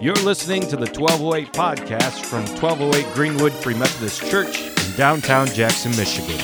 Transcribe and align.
You're 0.00 0.14
listening 0.14 0.62
to 0.68 0.76
the 0.76 0.86
1208 0.86 1.52
podcast 1.52 2.24
from 2.24 2.46
1208 2.62 3.12
Greenwood 3.14 3.52
Free 3.52 3.74
Methodist 3.74 4.24
Church 4.30 4.60
in 4.60 4.96
downtown 4.96 5.48
Jackson, 5.48 5.90
Michigan. 5.96 6.36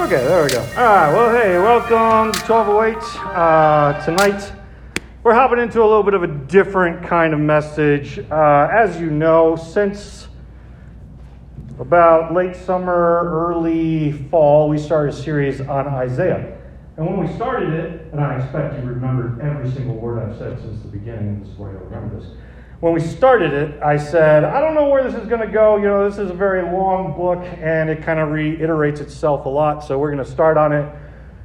Okay, 0.00 0.24
there 0.26 0.42
we 0.42 0.50
go. 0.50 0.60
All 0.60 0.84
right, 0.84 1.12
well, 1.12 1.30
hey, 1.30 1.56
welcome 1.58 2.32
to 2.32 2.52
1208. 2.52 2.96
Uh, 3.32 4.04
tonight, 4.04 4.52
we're 5.22 5.34
hopping 5.34 5.58
into 5.60 5.80
a 5.80 5.84
little 5.84 6.02
bit 6.02 6.14
of 6.14 6.22
a 6.22 6.26
different 6.50 7.06
kind 7.06 7.32
of 7.32 7.40
message. 7.40 8.18
Uh, 8.30 8.68
as 8.72 9.00
you 9.00 9.08
know, 9.08 9.54
since 9.56 10.28
about 11.78 12.34
late 12.34 12.56
summer, 12.56 13.20
early 13.24 14.12
fall, 14.30 14.68
we 14.68 14.76
started 14.76 15.14
a 15.14 15.16
series 15.16 15.60
on 15.60 15.86
Isaiah. 15.86 16.58
And 16.96 17.06
when 17.06 17.26
we 17.26 17.32
started 17.34 17.72
it, 17.72 18.12
and 18.12 18.20
I 18.20 18.38
expect 18.38 18.82
you 18.82 18.88
remembered 18.88 19.40
every 19.40 19.70
single 19.70 19.94
word 19.94 20.28
I've 20.28 20.36
said 20.38 20.58
since 20.58 20.82
the 20.82 20.88
beginning, 20.88 21.40
this 21.40 21.50
is 21.50 21.56
why 21.56 21.70
you'll 21.70 21.80
remember 21.80 22.20
this. 22.20 22.30
When 22.80 22.94
we 22.94 23.00
started 23.00 23.52
it, 23.52 23.82
I 23.82 23.96
said, 23.96 24.42
I 24.42 24.60
don't 24.60 24.74
know 24.74 24.88
where 24.88 25.04
this 25.04 25.14
is 25.14 25.28
going 25.28 25.46
to 25.46 25.52
go. 25.52 25.76
You 25.76 25.84
know, 25.84 26.08
this 26.08 26.18
is 26.18 26.30
a 26.30 26.34
very 26.34 26.62
long 26.62 27.16
book, 27.16 27.44
and 27.60 27.88
it 27.88 28.02
kind 28.02 28.18
of 28.18 28.30
reiterates 28.30 29.00
itself 29.00 29.46
a 29.46 29.48
lot. 29.48 29.84
So 29.84 29.98
we're 29.98 30.10
going 30.10 30.24
to 30.24 30.30
start 30.30 30.56
on 30.56 30.72
it 30.72 30.92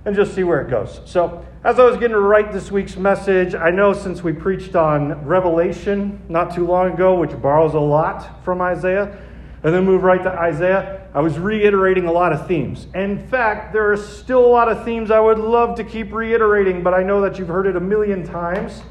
and 0.06 0.16
just 0.16 0.36
see 0.36 0.44
where 0.44 0.62
it 0.62 0.70
goes. 0.70 1.02
So, 1.06 1.46
as 1.64 1.80
I 1.80 1.84
was 1.84 1.96
getting 1.96 2.12
to 2.12 2.20
write 2.20 2.54
this 2.54 2.72
week's 2.72 2.96
message, 2.96 3.56
I 3.56 3.72
know 3.72 3.92
since 3.92 4.24
we 4.24 4.34
preached 4.34 4.76
on 4.76 5.26
Revelation 5.26 6.22
not 6.30 6.54
too 6.54 6.66
long 6.66 6.94
ago, 6.94 7.20
which 7.20 7.32
borrows 7.42 7.74
a 7.74 7.80
lot 7.80 8.44
from 8.46 8.62
Isaiah, 8.62 9.18
and 9.64 9.74
then 9.74 9.84
move 9.84 10.04
right 10.04 10.22
to 10.22 10.30
Isaiah, 10.30 11.08
I 11.16 11.22
was 11.22 11.40
reiterating 11.40 12.06
a 12.06 12.12
lot 12.12 12.34
of 12.34 12.48
themes. 12.48 12.86
In 12.94 13.28
fact, 13.30 13.74
there 13.74 13.92
are 13.92 13.98
still 13.98 14.46
a 14.46 14.48
lot 14.48 14.70
of 14.70 14.86
themes 14.86 15.10
I 15.10 15.20
would 15.20 15.40
love 15.40 15.76
to 15.78 15.84
keep 15.84 16.14
reiterating, 16.14 16.84
but 16.84 16.94
I 16.94 17.02
know 17.02 17.20
that 17.22 17.40
you've 17.40 17.48
heard 17.48 17.66
it 17.66 17.76
a 17.76 17.80
million 17.80 18.24
times. 18.24 18.84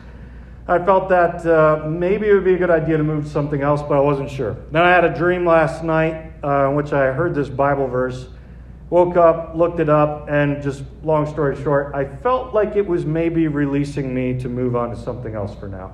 I 0.66 0.84
felt 0.84 1.10
that 1.10 1.47
uh, 1.47 1.86
maybe 1.88 2.27
it 2.27 2.34
would 2.34 2.44
be 2.44 2.55
a 2.55 2.58
good 2.58 2.70
idea 2.70 2.97
to 2.97 3.05
move 3.05 3.25
to 3.25 3.31
something 3.31 3.60
else, 3.60 3.83
but 3.83 3.98
I 3.98 4.00
wasn't 4.00 4.31
sure. 4.31 4.56
Then 4.72 4.83
I 4.83 4.91
had 4.91 5.05
a 5.05 5.14
dream 5.14 5.47
last 5.47 5.84
night 5.84 6.33
uh, 6.42 6.70
in 6.70 6.75
which 6.75 6.92
I 6.92 7.12
heard 7.12 7.36
this 7.36 7.48
Bible 7.48 7.86
verse. 7.86 8.27
Woke 8.95 9.17
up, 9.17 9.56
looked 9.56 9.81
it 9.81 9.89
up, 9.89 10.28
and 10.28 10.62
just 10.62 10.84
long 11.03 11.27
story 11.27 11.61
short, 11.61 11.92
I 11.97 12.05
felt 12.05 12.55
like 12.55 12.77
it 12.77 12.87
was 12.87 13.05
maybe 13.05 13.48
releasing 13.48 14.14
me 14.14 14.39
to 14.39 14.48
move 14.48 14.77
on 14.77 14.91
to 14.91 14.97
something 14.97 15.34
else 15.34 15.53
for 15.56 15.67
now. 15.67 15.91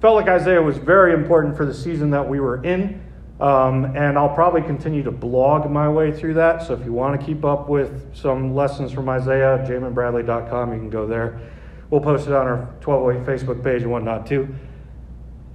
Felt 0.00 0.14
like 0.14 0.28
Isaiah 0.28 0.62
was 0.62 0.78
very 0.78 1.12
important 1.12 1.56
for 1.56 1.66
the 1.66 1.74
season 1.74 2.08
that 2.10 2.28
we 2.28 2.38
were 2.38 2.62
in, 2.62 3.02
um, 3.40 3.86
and 3.96 4.16
I'll 4.16 4.32
probably 4.32 4.62
continue 4.62 5.02
to 5.02 5.10
blog 5.10 5.68
my 5.68 5.88
way 5.88 6.12
through 6.12 6.34
that. 6.34 6.62
So 6.62 6.72
if 6.72 6.84
you 6.84 6.92
want 6.92 7.20
to 7.20 7.26
keep 7.26 7.44
up 7.44 7.68
with 7.68 8.14
some 8.14 8.54
lessons 8.54 8.92
from 8.92 9.08
Isaiah, 9.08 9.66
jaminbradley.com, 9.68 10.72
you 10.72 10.78
can 10.78 10.88
go 10.88 11.04
there. 11.04 11.40
We'll 11.90 12.00
post 12.00 12.28
it 12.28 12.32
on 12.32 12.46
our 12.46 12.66
1208 12.84 13.26
Facebook 13.26 13.64
page 13.64 13.82
and 13.82 13.90
whatnot 13.90 14.24
too. 14.24 14.54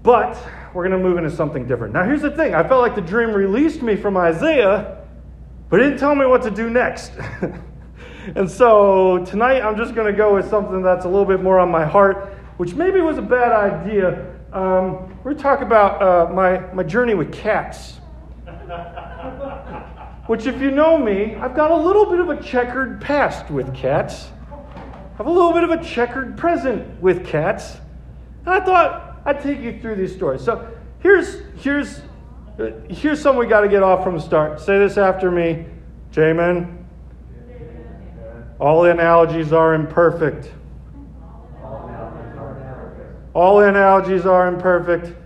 But 0.04 0.38
we're 0.74 0.90
going 0.90 1.02
to 1.02 1.08
move 1.08 1.18
into 1.18 1.32
something 1.32 1.66
different. 1.66 1.94
Now, 1.94 2.04
here's 2.04 2.22
the 2.22 2.32
thing 2.32 2.54
I 2.54 2.68
felt 2.68 2.82
like 2.82 2.96
the 2.96 3.02
dream 3.02 3.30
released 3.30 3.82
me 3.82 3.96
from 3.96 4.18
Isaiah, 4.18 5.01
but 5.72 5.80
it 5.80 5.86
didn't 5.86 5.98
tell 5.98 6.14
me 6.14 6.28
what 6.28 6.44
to 6.44 6.52
do 6.52 6.70
next. 6.70 7.14
and 8.36 8.50
so 8.50 9.26
tonight 9.26 9.62
I'm 9.62 9.76
just 9.76 9.96
going 9.96 10.06
to 10.06 10.16
go 10.16 10.36
with 10.36 10.48
something 10.48 10.84
that's 10.84 11.06
a 11.06 11.08
little 11.08 11.26
bit 11.26 11.42
more 11.42 11.58
on 11.58 11.72
my 11.72 11.84
heart, 11.84 12.36
which 12.58 12.76
maybe 12.76 13.02
was 13.02 13.18
a 13.18 13.24
bad 13.24 13.52
idea. 13.52 14.36
Um, 14.54 15.18
we're 15.24 15.32
going 15.32 15.38
to 15.38 15.42
talk 15.42 15.62
about 15.62 16.00
uh, 16.04 16.32
my, 16.32 16.60
my 16.74 16.84
journey 16.84 17.16
with 17.16 17.34
cats. 17.34 17.94
which, 20.28 20.46
if 20.46 20.62
you 20.62 20.70
know 20.70 21.00
me, 21.00 21.34
I've 21.38 21.56
got 21.56 21.72
a 21.72 21.76
little 21.76 22.06
bit 22.06 22.20
of 22.20 22.30
a 22.30 22.40
checkered 22.44 23.02
past 23.02 23.50
with 23.50 23.74
cats 23.74 24.28
have 25.22 25.28
a 25.28 25.32
little 25.32 25.54
bit 25.54 25.64
of 25.64 25.70
a 25.70 25.84
checkered 25.84 26.36
present 26.36 27.00
with 27.00 27.26
cats. 27.28 27.78
And 28.44 28.56
I 28.56 28.60
thought 28.60 29.22
I'd 29.24 29.40
take 29.40 29.60
you 29.60 29.80
through 29.80 29.96
these 29.96 30.16
stories. 30.16 30.44
So 30.44 30.68
here's 30.98 31.42
here's 31.58 32.02
here's 32.90 33.22
something 33.22 33.40
we 33.40 33.48
got 33.48 33.62
to 33.62 33.70
get 33.70 33.84
off 33.84 34.04
from 34.04 34.16
the 34.16 34.22
start. 34.22 34.60
Say 34.60 34.78
this 34.78 34.98
after 34.98 35.32
me, 35.32 35.66
Jamin. 36.12 36.78
All 38.60 38.86
analogies 38.86 39.54
are 39.54 39.74
imperfect. 39.74 40.52
All 43.34 43.62
analogies 43.62 44.26
are 44.26 44.48
imperfect. 44.48 45.18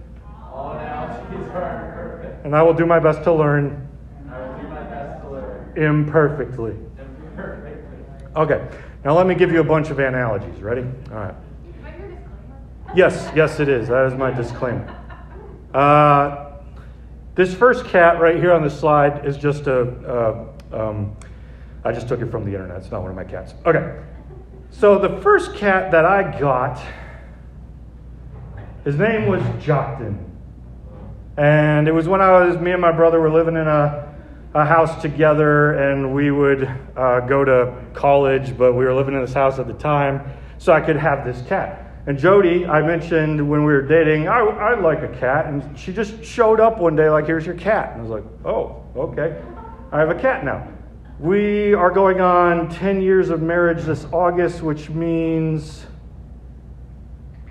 All 0.53 0.71
analogies 0.71 1.49
are 1.49 1.85
imperfect. 1.87 2.45
And 2.45 2.55
I 2.55 2.61
will 2.61 2.73
do 2.73 2.85
my 2.85 2.99
best 2.99 3.23
to 3.23 3.33
learn 3.33 3.81
I 4.29 4.39
will 4.39 4.61
do 4.61 4.67
my 4.67 4.83
best 4.83 5.21
to 5.23 5.31
learn 5.31 5.73
imperfectly. 5.75 6.75
imperfectly. 6.99 8.25
Okay. 8.35 8.67
Now 9.03 9.17
let 9.17 9.27
me 9.27 9.35
give 9.35 9.51
you 9.51 9.59
a 9.59 9.63
bunch 9.63 9.89
of 9.89 9.99
analogies. 9.99 10.61
Ready? 10.61 10.85
All 11.11 11.17
right. 11.17 11.35
Yes, 12.95 13.29
yes, 13.35 13.59
it 13.59 13.67
is. 13.67 13.89
That 13.89 14.05
is 14.05 14.13
my 14.13 14.31
disclaimer. 14.31 14.87
Uh, 15.73 16.44
this 17.35 17.53
first 17.53 17.85
cat 17.85 18.19
right 18.19 18.37
here 18.37 18.51
on 18.51 18.63
the 18.63 18.69
slide 18.69 19.25
is 19.25 19.37
just 19.37 19.67
a. 19.67 19.81
Uh, 19.81 20.47
um, 20.71 21.15
I 21.83 21.91
just 21.91 22.07
took 22.07 22.21
it 22.21 22.31
from 22.31 22.45
the 22.45 22.51
internet. 22.51 22.77
It's 22.77 22.91
not 22.91 23.01
one 23.01 23.11
of 23.11 23.15
my 23.15 23.23
cats. 23.23 23.53
Okay. 23.65 24.01
So 24.71 24.97
the 24.97 25.21
first 25.21 25.53
cat 25.53 25.91
that 25.91 26.03
I 26.03 26.39
got, 26.39 26.81
his 28.83 28.95
name 28.95 29.27
was 29.27 29.41
Joktan. 29.63 30.17
And 31.37 31.87
it 31.87 31.91
was 31.91 32.07
when 32.07 32.21
I 32.21 32.45
was, 32.45 32.57
me 32.57 32.71
and 32.71 32.81
my 32.81 32.91
brother 32.91 33.19
were 33.19 33.29
living 33.29 33.55
in 33.55 33.67
a 33.67 34.15
a 34.55 34.63
house 34.63 35.01
together 35.01 35.73
and 35.73 36.15
we 36.15 36.31
would 36.31 36.63
uh, 36.95 37.19
go 37.19 37.43
to 37.43 37.75
college, 37.93 38.57
but 38.57 38.71
we 38.71 38.85
were 38.85 38.93
living 38.93 39.13
in 39.13 39.19
this 39.19 39.33
house 39.33 39.59
at 39.59 39.67
the 39.67 39.73
time, 39.73 40.21
so 40.59 40.71
I 40.71 40.79
could 40.79 40.95
have 40.95 41.25
this 41.25 41.45
cat. 41.45 41.84
And 42.07 42.19
Jody, 42.19 42.67
I 42.67 42.81
mentioned 42.83 43.49
when 43.49 43.65
we 43.65 43.73
were 43.73 43.81
dating, 43.81 44.27
I, 44.27 44.39
I 44.39 44.79
like 44.79 45.01
a 45.01 45.07
cat, 45.19 45.47
and 45.47 45.77
she 45.77 45.91
just 45.91 46.23
showed 46.23 46.59
up 46.59 46.77
one 46.77 46.95
day, 46.95 47.09
like, 47.09 47.25
here's 47.25 47.45
your 47.45 47.55
cat. 47.55 47.93
And 47.93 48.01
I 48.01 48.03
was 48.03 48.11
like, 48.11 48.23
oh, 48.45 48.83
okay. 48.95 49.41
I 49.91 49.99
have 49.99 50.09
a 50.09 50.19
cat 50.19 50.45
now. 50.45 50.67
We 51.19 51.73
are 51.73 51.89
going 51.89 52.21
on 52.21 52.69
10 52.69 53.01
years 53.01 53.29
of 53.29 53.41
marriage 53.41 53.83
this 53.83 54.05
August, 54.11 54.61
which 54.61 54.89
means 54.89 55.87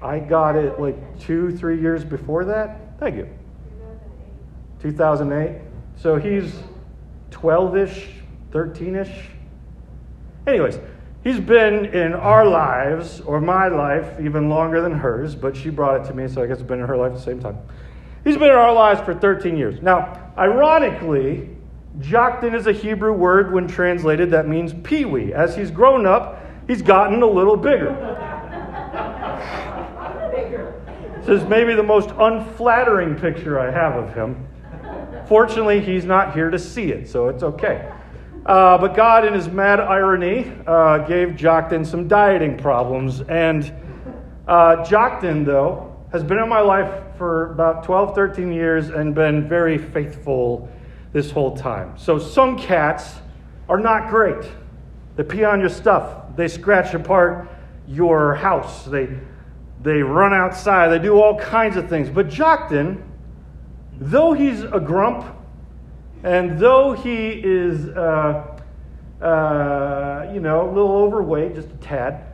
I 0.01 0.21
got 0.21 0.55
it 0.55 0.79
like 0.79 1.19
two, 1.19 1.57
three 1.57 1.81
years 1.81 2.05
before 2.05 2.45
that. 2.45 2.99
Thank 3.01 3.17
you. 3.17 3.29
2008. 4.81 5.63
So 5.97 6.17
he's 6.17 6.55
12 7.31 7.77
ish, 7.77 8.09
13 8.53 8.97
ish. 8.97 9.31
Anyways, 10.47 10.79
he's 11.25 11.41
been 11.41 11.87
in 11.87 12.13
our 12.13 12.47
lives, 12.47 13.21
or 13.23 13.41
my 13.41 13.67
life, 13.69 14.21
even 14.21 14.49
longer 14.49 14.81
than 14.81 14.93
hers, 14.93 15.35
but 15.35 15.57
she 15.57 15.71
brought 15.71 16.01
it 16.01 16.09
to 16.09 16.15
me, 16.15 16.29
so 16.29 16.43
I 16.43 16.47
guess 16.47 16.59
it's 16.59 16.69
been 16.69 16.81
in 16.81 16.87
her 16.87 16.97
life 16.97 17.13
at 17.13 17.19
the 17.19 17.25
same 17.25 17.41
time. 17.41 17.59
He's 18.23 18.37
been 18.37 18.51
in 18.51 18.57
our 18.57 18.73
lives 18.73 19.01
for 19.01 19.15
13 19.15 19.57
years. 19.57 19.83
Now, 19.83 20.33
ironically, 20.39 21.51
Joktan 21.99 22.55
is 22.55 22.67
a 22.67 22.73
Hebrew 22.73 23.13
word 23.13 23.53
when 23.53 23.67
translated 23.67 24.31
that 24.31 24.47
means 24.49 24.73
peewee. 24.73 25.33
As 25.33 25.57
he's 25.57 25.71
grown 25.71 26.07
up, 26.07 26.41
he's 26.67 26.83
gotten 26.83 27.23
a 27.23 27.27
little 27.27 27.57
bigger. 27.57 27.91
This 31.25 31.43
is 31.43 31.49
maybe 31.49 31.75
the 31.75 31.83
most 31.83 32.11
unflattering 32.19 33.17
picture 33.17 33.59
I 33.59 33.71
have 33.71 33.95
of 33.95 34.15
him. 34.15 34.47
Fortunately, 35.27 35.81
he's 35.81 36.05
not 36.05 36.35
here 36.35 36.51
to 36.51 36.59
see 36.59 36.93
it, 36.93 37.09
so 37.09 37.29
it's 37.29 37.43
okay. 37.43 37.91
Uh, 38.47 38.77
but 38.77 38.95
God, 38.95 39.25
in 39.25 39.33
his 39.33 39.49
mad 39.49 39.81
irony, 39.81 40.53
uh, 40.67 40.99
gave 40.99 41.29
Joktan 41.31 41.87
some 41.87 42.07
dieting 42.09 42.59
problems. 42.59 43.23
And 43.23 43.65
uh, 44.47 44.85
Joktan, 44.85 45.47
though, 45.47 45.97
has 46.13 46.23
been 46.23 46.39
in 46.39 46.49
my 46.49 46.61
life 46.61 47.05
for 47.17 47.53
about 47.53 47.85
12, 47.85 48.15
13 48.15 48.53
years 48.53 48.91
and 48.91 49.15
been 49.15 49.49
very 49.49 49.79
faithful 49.79 50.69
this 51.15 51.31
whole 51.31 51.57
time. 51.57 51.97
So 51.97 52.19
some 52.19 52.59
cats 52.59 53.15
are 53.69 53.79
not 53.79 54.11
great. 54.11 54.45
They 55.17 55.23
pee 55.23 55.45
on 55.45 55.61
your 55.61 55.71
stuff, 55.71 56.37
they 56.37 56.49
scratch 56.49 56.93
apart 56.93 57.49
your 57.87 58.35
house, 58.35 58.85
they, 58.85 59.09
they 59.83 60.03
run 60.03 60.35
outside, 60.35 60.89
they 60.89 60.99
do 60.99 61.15
all 61.21 61.39
kinds 61.39 61.77
of 61.77 61.89
things. 61.89 62.11
But 62.11 62.29
Joktan, 62.29 63.03
though 63.99 64.33
he's 64.33 64.63
a 64.65 64.81
grump, 64.81 65.34
and 66.25 66.59
though 66.59 66.93
he 66.93 67.29
is, 67.29 67.87
uh, 67.89 68.59
uh, 69.21 70.31
you 70.33 70.41
know, 70.41 70.69
a 70.69 70.71
little 70.73 70.97
overweight, 70.97 71.55
just 71.55 71.69
a 71.69 71.77
tad, 71.77 72.25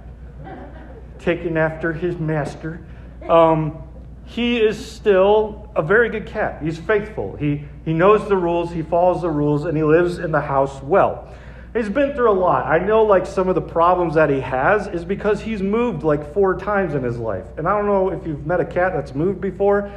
taken 1.18 1.56
after 1.56 1.92
his 1.92 2.16
master, 2.18 2.80
um, 3.28 3.82
he 4.24 4.58
is 4.58 4.78
still 4.84 5.70
a 5.74 5.82
very 5.82 6.08
good 6.08 6.26
cat. 6.26 6.62
He's 6.62 6.78
faithful. 6.78 7.34
He, 7.36 7.64
he 7.84 7.92
knows 7.92 8.28
the 8.28 8.36
rules, 8.36 8.72
he 8.72 8.82
follows 8.82 9.22
the 9.22 9.30
rules, 9.30 9.64
and 9.64 9.76
he 9.76 9.82
lives 9.82 10.18
in 10.18 10.30
the 10.30 10.40
house 10.40 10.80
well. 10.82 11.34
He's 11.74 11.88
been 11.88 12.14
through 12.14 12.30
a 12.30 12.38
lot. 12.38 12.66
I 12.66 12.78
know, 12.78 13.04
like, 13.04 13.26
some 13.26 13.48
of 13.48 13.54
the 13.54 13.60
problems 13.60 14.14
that 14.14 14.30
he 14.30 14.40
has 14.40 14.86
is 14.88 15.04
because 15.04 15.40
he's 15.40 15.62
moved 15.62 16.02
like 16.02 16.32
four 16.32 16.56
times 16.56 16.94
in 16.94 17.02
his 17.02 17.18
life. 17.18 17.46
And 17.56 17.68
I 17.68 17.76
don't 17.76 17.86
know 17.86 18.10
if 18.10 18.26
you've 18.26 18.46
met 18.46 18.60
a 18.60 18.64
cat 18.64 18.92
that's 18.92 19.14
moved 19.14 19.40
before, 19.40 19.90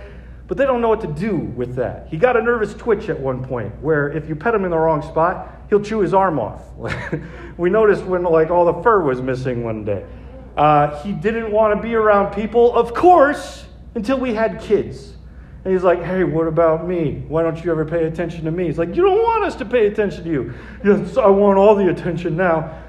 but 0.47 0.57
they 0.57 0.65
don't 0.65 0.81
know 0.81 0.89
what 0.89 1.01
to 1.01 1.07
do 1.07 1.35
with 1.37 1.75
that. 1.75 2.07
He 2.09 2.17
got 2.17 2.35
a 2.35 2.41
nervous 2.41 2.73
twitch 2.73 3.09
at 3.09 3.19
one 3.19 3.43
point 3.43 3.73
where 3.81 4.11
if 4.11 4.27
you 4.27 4.35
pet 4.35 4.53
him 4.53 4.65
in 4.65 4.71
the 4.71 4.77
wrong 4.77 5.01
spot, 5.01 5.63
he'll 5.69 5.81
chew 5.81 5.99
his 5.99 6.13
arm 6.13 6.39
off. 6.39 6.61
we 7.57 7.69
noticed 7.69 8.03
when, 8.03 8.23
like, 8.23 8.49
all 8.49 8.65
the 8.65 8.83
fur 8.83 9.01
was 9.01 9.21
missing 9.21 9.63
one 9.63 9.85
day. 9.85 10.05
Uh, 10.57 11.01
he 11.01 11.13
didn't 11.13 11.51
want 11.51 11.75
to 11.75 11.81
be 11.81 11.95
around 11.95 12.33
people, 12.33 12.75
of 12.75 12.93
course, 12.93 13.65
until 13.95 14.19
we 14.19 14.33
had 14.33 14.61
kids. 14.61 15.13
And 15.63 15.73
he's 15.73 15.83
like, 15.83 16.03
hey, 16.03 16.25
what 16.25 16.47
about 16.47 16.87
me? 16.87 17.23
Why 17.27 17.41
don't 17.41 17.63
you 17.63 17.71
ever 17.71 17.85
pay 17.85 18.03
attention 18.03 18.43
to 18.45 18.51
me? 18.51 18.65
He's 18.65 18.77
like, 18.77 18.95
you 18.95 19.01
don't 19.01 19.23
want 19.23 19.45
us 19.45 19.55
to 19.55 19.65
pay 19.65 19.87
attention 19.87 20.25
to 20.25 20.29
you. 20.29 20.53
Yes, 20.83 21.15
I 21.15 21.27
want 21.27 21.57
all 21.57 21.73
the 21.73 21.89
attention 21.89 22.35
now. 22.35 22.83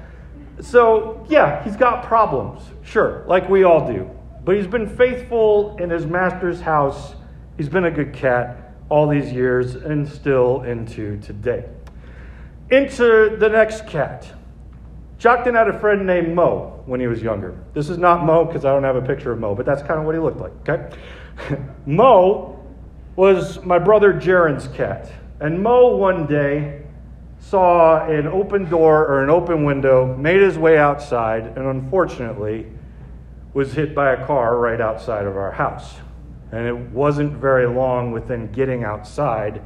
So, 0.61 1.25
yeah, 1.29 1.63
he's 1.63 1.77
got 1.77 2.03
problems, 2.03 2.61
sure, 2.83 3.23
like 3.27 3.49
we 3.49 3.63
all 3.63 3.87
do. 3.87 4.09
But 4.43 4.57
he's 4.57 4.67
been 4.67 4.87
faithful 4.87 5.77
in 5.77 5.89
his 5.89 6.05
master's 6.05 6.61
house. 6.61 7.14
He's 7.57 7.69
been 7.69 7.85
a 7.85 7.91
good 7.91 8.13
cat 8.13 8.73
all 8.89 9.07
these 9.07 9.31
years 9.31 9.75
and 9.75 10.07
still 10.07 10.61
into 10.63 11.19
today. 11.21 11.65
Into 12.69 13.37
the 13.39 13.49
next 13.49 13.87
cat. 13.87 14.31
Joktan 15.19 15.53
had 15.53 15.67
a 15.67 15.79
friend 15.79 16.05
named 16.05 16.35
Mo 16.35 16.83
when 16.85 16.99
he 16.99 17.07
was 17.07 17.21
younger. 17.21 17.57
This 17.73 17.89
is 17.89 17.97
not 17.97 18.25
Mo 18.25 18.45
because 18.45 18.65
I 18.65 18.73
don't 18.73 18.83
have 18.83 18.97
a 18.97 19.01
picture 19.01 19.31
of 19.31 19.39
Mo, 19.39 19.55
but 19.55 19.65
that's 19.65 19.81
kind 19.81 19.99
of 19.99 20.05
what 20.05 20.13
he 20.13 20.19
looked 20.19 20.39
like, 20.39 20.51
okay? 20.67 20.95
Mo 21.85 22.59
was 23.15 23.63
my 23.63 23.79
brother 23.79 24.13
Jaron's 24.13 24.67
cat. 24.67 25.11
And 25.39 25.61
Mo 25.61 25.95
one 25.95 26.27
day 26.27 26.81
saw 27.39 28.05
an 28.07 28.27
open 28.27 28.69
door 28.69 29.05
or 29.05 29.23
an 29.23 29.29
open 29.29 29.63
window, 29.63 30.15
made 30.17 30.41
his 30.41 30.57
way 30.57 30.77
outside, 30.77 31.45
and 31.45 31.65
unfortunately 31.65 32.67
was 33.53 33.73
hit 33.73 33.95
by 33.95 34.11
a 34.11 34.25
car 34.25 34.57
right 34.57 34.81
outside 34.81 35.25
of 35.25 35.37
our 35.37 35.51
house. 35.51 35.95
And 36.55 36.65
it 36.65 36.77
wasn't 36.91 37.33
very 37.33 37.67
long 37.67 38.11
within 38.11 38.49
getting 38.53 38.85
outside 38.85 39.61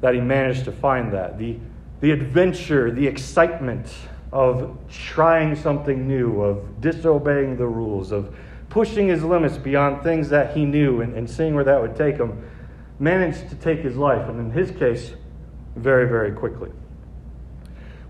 that 0.00 0.14
he 0.14 0.20
managed 0.20 0.64
to 0.64 0.72
find 0.72 1.12
that. 1.12 1.38
The, 1.38 1.56
the 2.00 2.10
adventure, 2.10 2.90
the 2.90 3.06
excitement 3.06 3.86
of 4.32 4.76
trying 4.90 5.54
something 5.54 6.08
new, 6.08 6.42
of 6.42 6.80
disobeying 6.80 7.56
the 7.56 7.66
rules, 7.66 8.10
of 8.10 8.34
pushing 8.68 9.06
his 9.06 9.22
limits 9.22 9.56
beyond 9.56 10.02
things 10.02 10.28
that 10.30 10.56
he 10.56 10.64
knew 10.64 11.02
and, 11.02 11.14
and 11.14 11.30
seeing 11.30 11.54
where 11.54 11.64
that 11.64 11.80
would 11.80 11.94
take 11.94 12.16
him 12.16 12.42
managed 12.98 13.48
to 13.50 13.54
take 13.54 13.78
his 13.78 13.96
life, 13.96 14.28
and 14.28 14.40
in 14.40 14.50
his 14.50 14.70
case, 14.72 15.12
very, 15.76 16.08
very 16.08 16.32
quickly. 16.32 16.70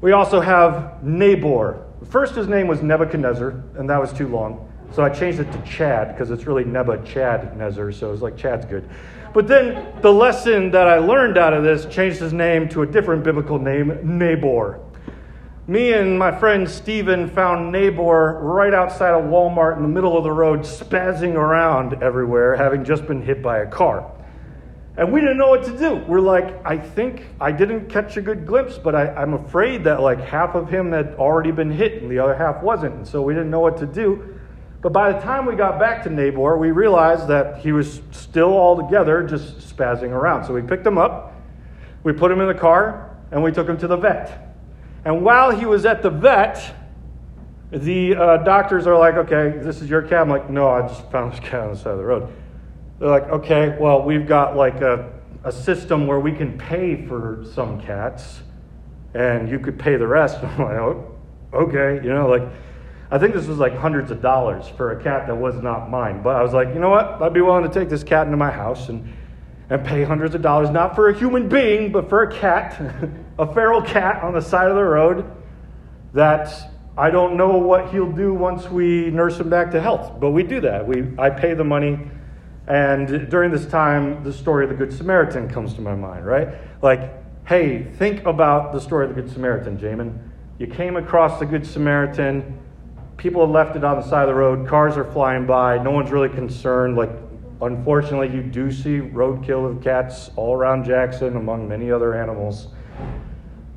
We 0.00 0.12
also 0.12 0.40
have 0.40 1.02
Nabor. 1.04 1.84
First, 2.08 2.34
his 2.34 2.48
name 2.48 2.68
was 2.68 2.82
Nebuchadnezzar, 2.82 3.50
and 3.76 3.90
that 3.90 4.00
was 4.00 4.12
too 4.14 4.28
long. 4.28 4.67
So 4.92 5.02
I 5.02 5.10
changed 5.10 5.38
it 5.40 5.50
to 5.52 5.62
Chad 5.62 6.08
because 6.08 6.30
it's 6.30 6.46
really 6.46 6.64
Neba 6.64 7.04
Chad 7.04 7.52
Nezer, 7.56 7.94
so 7.94 8.12
it's 8.12 8.22
like 8.22 8.36
Chad's 8.36 8.64
good. 8.64 8.88
But 9.34 9.46
then 9.46 10.00
the 10.00 10.12
lesson 10.12 10.70
that 10.70 10.88
I 10.88 10.98
learned 10.98 11.36
out 11.36 11.52
of 11.52 11.62
this 11.62 11.86
changed 11.86 12.18
his 12.18 12.32
name 12.32 12.68
to 12.70 12.82
a 12.82 12.86
different 12.86 13.22
biblical 13.22 13.58
name, 13.58 14.18
Nabor. 14.18 14.80
Me 15.66 15.92
and 15.92 16.18
my 16.18 16.36
friend 16.36 16.68
Stephen 16.68 17.28
found 17.28 17.70
Nabor 17.70 18.40
right 18.40 18.72
outside 18.72 19.12
of 19.12 19.24
Walmart 19.24 19.76
in 19.76 19.82
the 19.82 19.88
middle 19.88 20.16
of 20.16 20.24
the 20.24 20.32
road, 20.32 20.60
spazzing 20.60 21.34
around 21.34 22.02
everywhere, 22.02 22.56
having 22.56 22.84
just 22.84 23.06
been 23.06 23.20
hit 23.20 23.42
by 23.42 23.58
a 23.58 23.66
car. 23.66 24.10
And 24.96 25.12
we 25.12 25.20
didn't 25.20 25.36
know 25.36 25.50
what 25.50 25.64
to 25.64 25.78
do. 25.78 25.96
We're 26.08 26.20
like, 26.20 26.66
I 26.66 26.78
think 26.78 27.26
I 27.38 27.52
didn't 27.52 27.88
catch 27.88 28.16
a 28.16 28.22
good 28.22 28.46
glimpse, 28.46 28.78
but 28.78 28.94
I, 28.94 29.22
am 29.22 29.34
afraid 29.34 29.84
that 29.84 30.00
like 30.00 30.18
half 30.20 30.54
of 30.54 30.70
him 30.70 30.90
had 30.90 31.14
already 31.16 31.50
been 31.50 31.70
hit 31.70 32.02
and 32.02 32.10
the 32.10 32.18
other 32.18 32.34
half 32.34 32.62
wasn't. 32.62 32.94
And 32.94 33.06
so 33.06 33.20
we 33.20 33.34
didn't 33.34 33.50
know 33.50 33.60
what 33.60 33.76
to 33.76 33.86
do. 33.86 34.37
But 34.80 34.92
by 34.92 35.12
the 35.12 35.18
time 35.20 35.46
we 35.46 35.56
got 35.56 35.78
back 35.78 36.04
to 36.04 36.10
Nabor, 36.10 36.56
we 36.56 36.70
realized 36.70 37.26
that 37.28 37.58
he 37.58 37.72
was 37.72 38.00
still 38.12 38.52
all 38.52 38.76
together, 38.76 39.24
just 39.24 39.58
spazzing 39.58 40.10
around. 40.10 40.44
So 40.44 40.52
we 40.52 40.62
picked 40.62 40.86
him 40.86 40.98
up, 40.98 41.34
we 42.04 42.12
put 42.12 42.30
him 42.30 42.40
in 42.40 42.46
the 42.46 42.54
car, 42.54 43.16
and 43.32 43.42
we 43.42 43.50
took 43.50 43.68
him 43.68 43.76
to 43.78 43.88
the 43.88 43.96
vet. 43.96 44.54
And 45.04 45.24
while 45.24 45.50
he 45.50 45.66
was 45.66 45.84
at 45.84 46.02
the 46.02 46.10
vet, 46.10 46.74
the 47.70 48.14
uh, 48.14 48.36
doctors 48.38 48.86
are 48.86 48.96
like, 48.96 49.14
okay, 49.14 49.58
this 49.58 49.82
is 49.82 49.90
your 49.90 50.02
cat. 50.02 50.22
I'm 50.22 50.28
like, 50.28 50.48
no, 50.48 50.68
I 50.68 50.86
just 50.86 51.10
found 51.10 51.32
this 51.32 51.40
cat 51.40 51.60
on 51.60 51.72
the 51.72 51.76
side 51.76 51.92
of 51.92 51.98
the 51.98 52.04
road. 52.04 52.32
They're 52.98 53.08
like, 53.08 53.24
okay, 53.24 53.76
well, 53.78 54.02
we've 54.02 54.26
got 54.26 54.56
like 54.56 54.80
a, 54.80 55.12
a 55.44 55.52
system 55.52 56.06
where 56.06 56.20
we 56.20 56.32
can 56.32 56.56
pay 56.56 57.06
for 57.06 57.44
some 57.54 57.80
cats 57.80 58.40
and 59.14 59.48
you 59.48 59.58
could 59.58 59.78
pay 59.78 59.96
the 59.96 60.06
rest. 60.06 60.38
I'm 60.42 60.58
like, 60.58 60.76
oh, 60.76 61.18
okay, 61.52 62.02
you 62.04 62.12
know, 62.12 62.28
like, 62.28 62.48
I 63.10 63.18
think 63.18 63.34
this 63.34 63.46
was 63.46 63.58
like 63.58 63.74
hundreds 63.74 64.10
of 64.10 64.20
dollars 64.20 64.68
for 64.76 64.98
a 64.98 65.02
cat 65.02 65.26
that 65.26 65.34
was 65.34 65.56
not 65.62 65.90
mine. 65.90 66.22
But 66.22 66.36
I 66.36 66.42
was 66.42 66.52
like, 66.52 66.68
you 66.68 66.80
know 66.80 66.90
what? 66.90 67.22
I'd 67.22 67.32
be 67.32 67.40
willing 67.40 67.64
to 67.64 67.70
take 67.70 67.88
this 67.88 68.04
cat 68.04 68.26
into 68.26 68.36
my 68.36 68.50
house 68.50 68.88
and, 68.88 69.12
and 69.70 69.84
pay 69.84 70.04
hundreds 70.04 70.34
of 70.34 70.42
dollars, 70.42 70.70
not 70.70 70.94
for 70.94 71.08
a 71.08 71.18
human 71.18 71.48
being, 71.48 71.90
but 71.90 72.08
for 72.08 72.22
a 72.22 72.32
cat, 72.32 72.80
a 73.38 73.52
feral 73.54 73.82
cat 73.82 74.22
on 74.22 74.34
the 74.34 74.42
side 74.42 74.68
of 74.68 74.76
the 74.76 74.84
road 74.84 75.30
that 76.12 76.72
I 76.96 77.10
don't 77.10 77.36
know 77.36 77.56
what 77.56 77.90
he'll 77.90 78.12
do 78.12 78.34
once 78.34 78.68
we 78.68 79.10
nurse 79.10 79.38
him 79.38 79.48
back 79.48 79.70
to 79.70 79.80
health. 79.80 80.20
But 80.20 80.30
we 80.30 80.42
do 80.42 80.60
that. 80.60 80.86
We, 80.86 81.08
I 81.18 81.30
pay 81.30 81.54
the 81.54 81.64
money 81.64 81.98
and 82.68 83.30
during 83.30 83.50
this 83.50 83.64
time, 83.64 84.22
the 84.22 84.32
story 84.32 84.64
of 84.64 84.70
the 84.70 84.76
Good 84.76 84.92
Samaritan 84.92 85.48
comes 85.48 85.72
to 85.74 85.80
my 85.80 85.94
mind, 85.94 86.26
right? 86.26 86.48
Like, 86.82 87.46
hey, 87.46 87.84
think 87.94 88.26
about 88.26 88.74
the 88.74 88.80
story 88.80 89.08
of 89.08 89.14
the 89.14 89.22
Good 89.22 89.32
Samaritan, 89.32 89.78
Jamin. 89.78 90.18
You 90.58 90.66
came 90.66 90.96
across 90.96 91.38
the 91.38 91.46
Good 91.46 91.66
Samaritan, 91.66 92.57
people 93.18 93.42
have 93.42 93.50
left 93.50 93.76
it 93.76 93.84
on 93.84 94.00
the 94.00 94.08
side 94.08 94.22
of 94.22 94.28
the 94.28 94.34
road, 94.34 94.66
cars 94.66 94.96
are 94.96 95.04
flying 95.12 95.44
by, 95.44 95.76
no 95.82 95.90
one's 95.90 96.10
really 96.10 96.28
concerned. 96.28 96.96
Like, 96.96 97.10
unfortunately, 97.60 98.34
you 98.34 98.42
do 98.42 98.70
see 98.70 99.00
roadkill 99.00 99.68
of 99.68 99.82
cats 99.82 100.30
all 100.36 100.54
around 100.54 100.84
Jackson, 100.84 101.36
among 101.36 101.68
many 101.68 101.90
other 101.90 102.14
animals. 102.14 102.68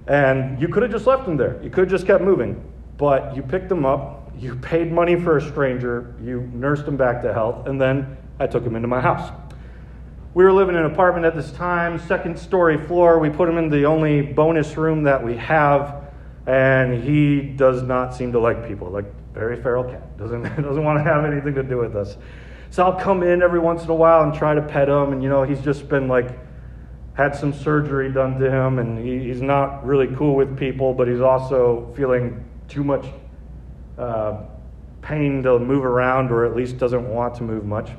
And 0.08 0.62
you 0.62 0.68
could 0.68 0.84
have 0.84 0.92
just 0.92 1.08
left 1.08 1.26
them 1.26 1.38
there. 1.38 1.62
You 1.64 1.72
could 1.72 1.82
have 1.82 1.90
just 1.90 2.06
kept 2.06 2.24
moving. 2.24 2.64
But 2.98 3.36
you 3.36 3.42
picked 3.42 3.68
them 3.68 3.84
up, 3.84 4.32
you 4.38 4.56
paid 4.62 4.92
money 4.92 5.20
for 5.20 5.38
a 5.38 5.42
stranger, 5.42 6.16
you 6.22 6.42
nursed 6.54 6.86
them 6.86 6.96
back 6.96 7.22
to 7.24 7.34
health, 7.34 7.68
and 7.68 7.82
then 7.82 8.18
I 8.40 8.46
took 8.46 8.64
him 8.64 8.76
into 8.76 8.88
my 8.88 9.02
house. 9.02 9.32
We 10.34 10.44
were 10.44 10.54
living 10.54 10.76
in 10.76 10.86
an 10.86 10.92
apartment 10.92 11.26
at 11.26 11.36
this 11.36 11.52
time, 11.52 12.00
second 12.00 12.40
story 12.40 12.78
floor. 12.78 13.20
We 13.20 13.30
put 13.30 13.50
him 13.50 13.58
in 13.58 13.70
the 13.70 13.86
only 13.86 14.22
bonus 14.22 14.78
room 14.78 15.04
that 15.04 15.22
we 15.22 15.36
have, 15.36 16.04
and 16.46 17.04
he 17.04 17.42
does 17.42 17.82
not 17.84 18.16
seem 18.16 18.32
to 18.32 18.40
like 18.40 18.66
people. 18.66 18.90
Like 18.90 19.06
very 19.34 19.62
feral 19.62 19.84
cat 19.84 20.18
doesn't 20.18 20.44
doesn't 20.62 20.84
want 20.84 21.00
to 21.00 21.04
have 21.04 21.26
anything 21.26 21.56
to 21.56 21.64
do 21.64 21.78
with 21.78 21.96
us. 21.96 22.18
So 22.70 22.86
I'll 22.86 23.00
come 23.00 23.22
in 23.24 23.42
every 23.42 23.60
once 23.60 23.84
in 23.84 23.90
a 23.90 23.96
while 23.96 24.24
and 24.24 24.34
try 24.34 24.56
to 24.56 24.62
pet 24.62 24.88
him, 24.88 25.12
and 25.12 25.22
you 25.22 25.30
know 25.30 25.44
he's 25.44 25.62
just 25.62 25.90
been 25.90 26.08
like 26.08 26.38
had 27.14 27.36
some 27.36 27.54
surgery 27.54 28.12
done 28.12 28.40
to 28.40 28.50
him, 28.50 28.80
and 28.80 28.98
he, 28.98 29.28
he's 29.28 29.42
not 29.42 29.86
really 29.86 30.08
cool 30.16 30.36
with 30.36 30.58
people, 30.58 30.94
but 30.94 31.08
he's 31.08 31.20
also 31.20 31.94
feeling 31.96 32.44
too 32.68 32.84
much 32.84 33.06
uh, 33.98 34.44
pain 35.02 35.44
to 35.44 35.60
move 35.60 35.84
around, 35.84 36.32
or 36.32 36.46
at 36.46 36.56
least 36.56 36.78
doesn't 36.78 37.08
want 37.08 37.36
to 37.36 37.44
move 37.44 37.66
much. 37.66 37.90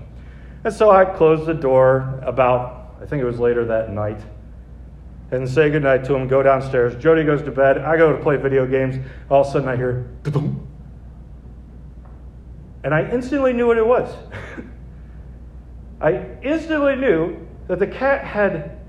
And 0.64 0.72
so 0.72 0.90
I 0.90 1.04
close 1.04 1.46
the 1.46 1.54
door 1.54 2.20
about, 2.22 2.96
I 3.02 3.06
think 3.06 3.22
it 3.22 3.26
was 3.26 3.38
later 3.38 3.66
that 3.66 3.90
night, 3.90 4.20
and 5.30 5.48
say 5.48 5.70
goodnight 5.70 6.04
to 6.04 6.14
him, 6.14 6.28
go 6.28 6.42
downstairs. 6.42 7.00
Jody 7.02 7.24
goes 7.24 7.42
to 7.42 7.50
bed. 7.50 7.78
I 7.78 7.96
go 7.96 8.14
to 8.14 8.22
play 8.22 8.36
video 8.36 8.66
games. 8.66 8.96
All 9.30 9.42
of 9.42 9.48
a 9.48 9.50
sudden 9.50 9.68
I 9.68 9.76
hear, 9.76 10.10
boom. 10.22 10.71
And 12.84 12.94
I 12.94 13.08
instantly 13.10 13.52
knew 13.52 13.66
what 13.66 13.78
it 13.78 13.86
was. 13.86 14.14
I 16.00 16.26
instantly 16.42 16.96
knew 16.96 17.46
that 17.68 17.78
the 17.78 17.86
cat 17.86 18.24
had 18.24 18.80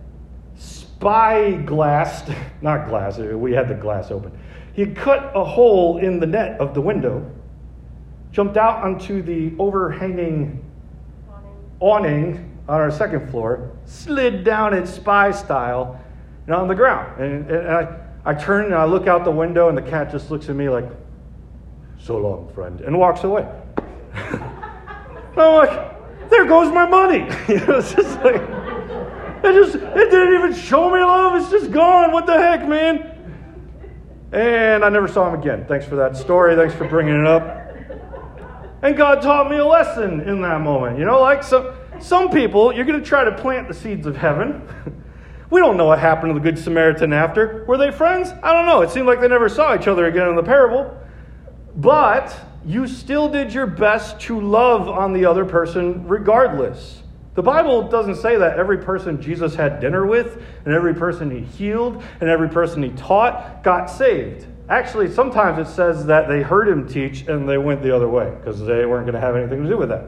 spy 0.55 1.51
glassed, 1.51 2.29
not 2.61 2.87
glass, 2.87 3.17
we 3.17 3.51
had 3.51 3.67
the 3.67 3.75
glass 3.75 4.09
open. 4.09 4.37
He 4.73 4.87
cut 4.87 5.31
a 5.35 5.43
hole 5.43 5.99
in 5.99 6.19
the 6.19 6.25
net 6.25 6.59
of 6.59 6.73
the 6.73 6.81
window, 6.81 7.29
jumped 8.31 8.57
out 8.57 8.83
onto 8.83 9.21
the 9.21 9.53
overhanging 9.59 10.63
awning 11.79 12.49
on 12.67 12.79
our 12.79 12.89
second 12.89 13.29
floor, 13.29 13.71
slid 13.85 14.43
down 14.43 14.73
in 14.73 14.87
spy 14.87 15.31
style 15.31 15.99
and 16.45 16.55
on 16.55 16.67
the 16.67 16.75
ground. 16.75 17.21
And, 17.21 17.51
and 17.51 17.67
I, 17.67 17.99
I 18.25 18.33
turn 18.33 18.65
and 18.65 18.75
I 18.75 18.85
look 18.85 19.05
out 19.05 19.25
the 19.25 19.31
window, 19.31 19.69
and 19.69 19.77
the 19.77 19.81
cat 19.81 20.11
just 20.11 20.31
looks 20.31 20.49
at 20.49 20.55
me 20.55 20.69
like, 20.69 20.89
so 21.99 22.17
long, 22.17 22.51
friend, 22.53 22.81
and 22.81 22.97
walks 22.97 23.23
away. 23.23 23.47
I'm 24.15 25.35
like, 25.35 26.29
there 26.29 26.45
goes 26.45 26.71
my 26.71 26.87
money. 26.87 27.25
it's 27.47 27.93
just 27.93 28.17
like, 28.21 28.41
it 29.43 29.53
just, 29.53 29.75
it 29.75 30.11
didn't 30.11 30.35
even 30.35 30.53
show 30.53 30.89
me 30.89 31.01
love. 31.01 31.41
It's 31.41 31.49
just 31.51 31.71
gone. 31.71 32.11
What 32.11 32.25
the 32.25 32.33
heck, 32.33 32.67
man? 32.67 33.09
And 34.31 34.83
I 34.83 34.89
never 34.89 35.07
saw 35.07 35.31
him 35.31 35.39
again. 35.39 35.65
Thanks 35.67 35.85
for 35.85 35.95
that 35.95 36.15
story. 36.17 36.55
Thanks 36.55 36.73
for 36.73 36.87
bringing 36.87 37.19
it 37.19 37.27
up. 37.27 37.59
And 38.81 38.97
God 38.97 39.21
taught 39.21 39.49
me 39.49 39.57
a 39.57 39.65
lesson 39.65 40.21
in 40.21 40.41
that 40.41 40.61
moment. 40.61 40.97
You 40.97 41.05
know, 41.05 41.21
like 41.21 41.43
some, 41.43 41.73
some 41.99 42.29
people, 42.29 42.73
you're 42.73 42.85
going 42.85 42.99
to 42.99 43.05
try 43.05 43.23
to 43.23 43.31
plant 43.31 43.67
the 43.67 43.73
seeds 43.73 44.05
of 44.05 44.17
heaven. 44.17 44.67
We 45.53 45.59
don't 45.59 45.77
know 45.77 45.85
what 45.85 45.99
happened 45.99 46.33
to 46.33 46.33
the 46.33 46.43
Good 46.43 46.57
Samaritan 46.57 47.13
after. 47.13 47.63
Were 47.65 47.77
they 47.77 47.91
friends? 47.91 48.31
I 48.41 48.53
don't 48.53 48.65
know. 48.65 48.81
It 48.81 48.89
seemed 48.89 49.05
like 49.05 49.21
they 49.21 49.27
never 49.27 49.47
saw 49.47 49.75
each 49.75 49.87
other 49.87 50.07
again 50.07 50.27
in 50.27 50.35
the 50.35 50.41
parable. 50.41 50.97
But 51.75 52.35
you 52.65 52.87
still 52.87 53.29
did 53.29 53.53
your 53.53 53.67
best 53.67 54.19
to 54.21 54.39
love 54.39 54.87
on 54.87 55.13
the 55.13 55.25
other 55.25 55.45
person 55.45 56.07
regardless. 56.07 57.01
The 57.35 57.43
Bible 57.43 57.89
doesn't 57.89 58.17
say 58.17 58.37
that 58.37 58.59
every 58.59 58.77
person 58.77 59.21
Jesus 59.21 59.55
had 59.55 59.79
dinner 59.79 60.05
with, 60.05 60.41
and 60.65 60.73
every 60.73 60.93
person 60.93 61.31
he 61.31 61.41
healed, 61.41 62.03
and 62.21 62.29
every 62.29 62.49
person 62.49 62.83
he 62.83 62.89
taught 62.91 63.63
got 63.63 63.87
saved. 63.87 64.45
Actually, 64.69 65.11
sometimes 65.11 65.67
it 65.67 65.71
says 65.71 66.05
that 66.05 66.27
they 66.27 66.41
heard 66.41 66.69
him 66.69 66.87
teach 66.87 67.27
and 67.27 67.49
they 67.49 67.57
went 67.57 67.81
the 67.81 67.93
other 67.93 68.07
way 68.07 68.33
because 68.39 68.59
they 68.59 68.85
weren't 68.85 69.05
going 69.05 69.15
to 69.15 69.19
have 69.19 69.35
anything 69.35 69.63
to 69.63 69.69
do 69.69 69.77
with 69.77 69.89
that. 69.89 70.05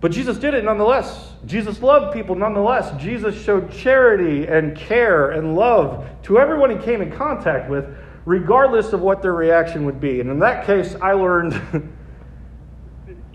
But 0.00 0.12
Jesus 0.12 0.38
did 0.38 0.54
it 0.54 0.64
nonetheless. 0.64 1.32
Jesus 1.44 1.82
loved 1.82 2.14
people 2.14 2.34
nonetheless. 2.34 2.98
Jesus 3.00 3.40
showed 3.42 3.70
charity 3.72 4.46
and 4.46 4.76
care 4.76 5.32
and 5.32 5.56
love 5.56 6.06
to 6.24 6.38
everyone 6.38 6.70
he 6.70 6.76
came 6.84 7.02
in 7.02 7.10
contact 7.10 7.68
with, 7.68 7.84
regardless 8.26 8.92
of 8.92 9.00
what 9.00 9.22
their 9.22 9.32
reaction 9.32 9.86
would 9.86 10.00
be. 10.00 10.20
And 10.20 10.28
in 10.28 10.38
that 10.40 10.66
case, 10.66 10.94
I 11.00 11.12
learned 11.12 11.54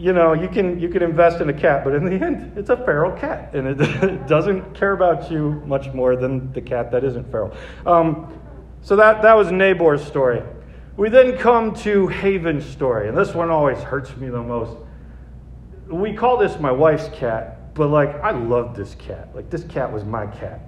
you 0.02 0.14
know, 0.14 0.34
you 0.34 0.48
can, 0.48 0.80
you 0.80 0.90
can 0.90 1.04
invest 1.04 1.42
in 1.42 1.50
a 1.50 1.54
cat, 1.54 1.84
but 1.84 1.94
in 1.94 2.04
the 2.04 2.26
end, 2.26 2.58
it's 2.58 2.72
a 2.72 2.78
feral 2.78 3.12
cat, 3.12 3.54
and 3.54 3.68
it, 3.82 4.28
doesn't 4.28 4.74
care 4.74 4.94
about 4.94 5.32
you 5.32 5.62
much 5.66 5.94
more 5.94 6.16
than 6.16 6.52
the 6.54 6.62
cat 6.62 6.92
that 6.92 7.04
isn't 7.04 7.30
feral. 7.30 7.56
Um, 7.86 8.34
so 8.82 8.96
that, 8.96 9.22
that 9.22 9.36
was 9.36 9.52
Nabor's 9.52 10.04
story. 10.04 10.42
We 10.98 11.10
then 11.10 11.38
come 11.38 11.76
to 11.76 12.08
Haven's 12.08 12.66
story, 12.66 13.10
and 13.10 13.18
this 13.18 13.36
one 13.36 13.52
always 13.52 13.78
hurts 13.78 14.16
me 14.18 14.30
the 14.30 14.42
most. 14.42 14.76
We 15.88 16.14
call 16.14 16.38
this 16.38 16.60
my 16.60 16.72
wife's 16.72 17.10
cat, 17.14 17.76
but 17.76 17.90
like, 17.90 18.16
I 18.22 18.32
loved 18.32 18.76
this 18.76 18.96
cat. 18.96 19.30
Like, 19.36 19.52
this 19.52 19.64
cat 19.66 19.92
was 19.92 20.04
my 20.04 20.26
cat. 20.26 20.68